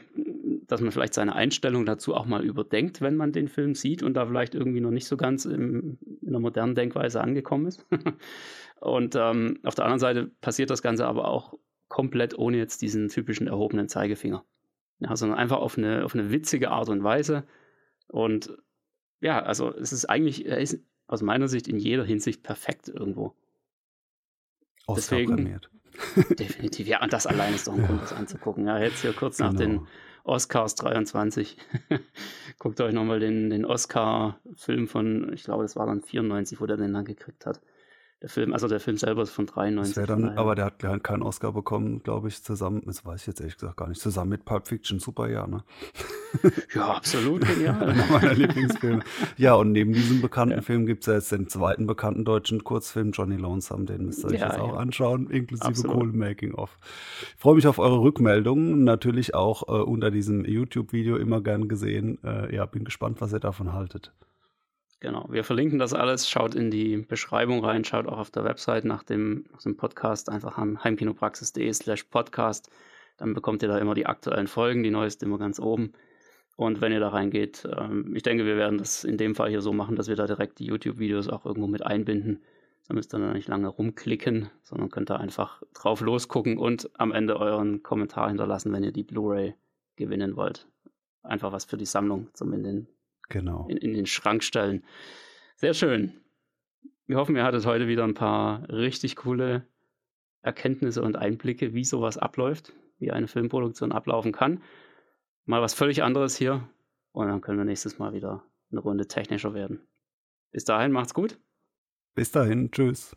[0.66, 4.14] dass man vielleicht seine Einstellung dazu auch mal überdenkt, wenn man den Film sieht und
[4.14, 7.85] da vielleicht irgendwie noch nicht so ganz im, in der modernen Denkweise angekommen ist.
[8.81, 11.55] und ähm, auf der anderen Seite passiert das Ganze aber auch
[11.89, 14.45] komplett ohne jetzt diesen typischen erhobenen Zeigefinger.
[15.01, 17.45] Ja, sondern einfach auf eine, auf eine witzige Art und Weise.
[18.07, 18.57] Und
[19.20, 23.35] ja, also es ist eigentlich, er ist aus meiner Sicht in jeder Hinsicht perfekt irgendwo.
[24.89, 25.61] Deswegen.
[26.39, 28.66] Definitiv, ja, und das allein ist doch ein Grund, das anzugucken.
[28.66, 29.51] Ja, jetzt hier kurz genau.
[29.51, 29.87] nach den
[30.24, 31.57] Oscars 23.
[32.59, 36.76] Guckt euch nochmal den, den Oscar-Film von, ich glaube, das war dann 94, wo der
[36.76, 37.61] den dann gekriegt hat.
[38.25, 39.97] Der Film, also der Film selber ist von 93.
[39.97, 43.41] Das dann, aber der hat keinen Oscar bekommen, glaube ich, zusammen, das weiß ich jetzt
[43.41, 45.62] ehrlich gesagt gar nicht, zusammen mit Pulp Fiction, super Jahr, ne?
[46.75, 47.83] ja, absolut genial.
[47.91, 49.03] Einer meiner Lieblingsfilme.
[49.37, 50.62] Ja, und neben diesem bekannten ja.
[50.62, 54.31] Film gibt es ja jetzt den zweiten bekannten deutschen Kurzfilm, Johnny Lonesome, den müsst ihr
[54.31, 54.79] euch ja, jetzt auch ja.
[54.79, 56.79] anschauen, inklusive Cool Making of.
[57.35, 62.16] Ich freue mich auf eure Rückmeldungen, natürlich auch äh, unter diesem YouTube-Video immer gern gesehen.
[62.25, 64.14] Äh, ja, bin gespannt, was ihr davon haltet.
[65.05, 66.30] Genau, wir verlinken das alles.
[66.30, 70.30] Schaut in die Beschreibung rein, schaut auch auf der Website nach dem, nach dem Podcast
[70.30, 72.70] einfach an heimkinopraxis.de slash podcast.
[73.18, 75.92] Dann bekommt ihr da immer die aktuellen Folgen, die neueste immer ganz oben.
[76.57, 79.61] Und wenn ihr da reingeht, ähm, ich denke, wir werden das in dem Fall hier
[79.61, 82.42] so machen, dass wir da direkt die YouTube-Videos auch irgendwo mit einbinden.
[82.88, 87.12] Da müsst ihr dann nicht lange rumklicken, sondern könnt da einfach drauf losgucken und am
[87.12, 89.55] Ende euren Kommentar hinterlassen, wenn ihr die Blu-ray
[89.96, 90.66] gewinnen wollt.
[91.22, 92.88] Einfach was für die Sammlung zum in den,
[93.29, 93.66] Genau.
[93.68, 94.85] in, in den Schrank stellen.
[95.57, 96.12] Sehr schön.
[97.07, 99.66] Wir hoffen, ihr hattet heute wieder ein paar richtig coole
[100.43, 104.62] Erkenntnisse und Einblicke, wie sowas abläuft, wie eine Filmproduktion ablaufen kann.
[105.45, 106.68] Mal was völlig anderes hier
[107.12, 109.87] und dann können wir nächstes Mal wieder eine Runde technischer werden.
[110.51, 111.39] Bis dahin, macht's gut.
[112.14, 113.16] Bis dahin, tschüss.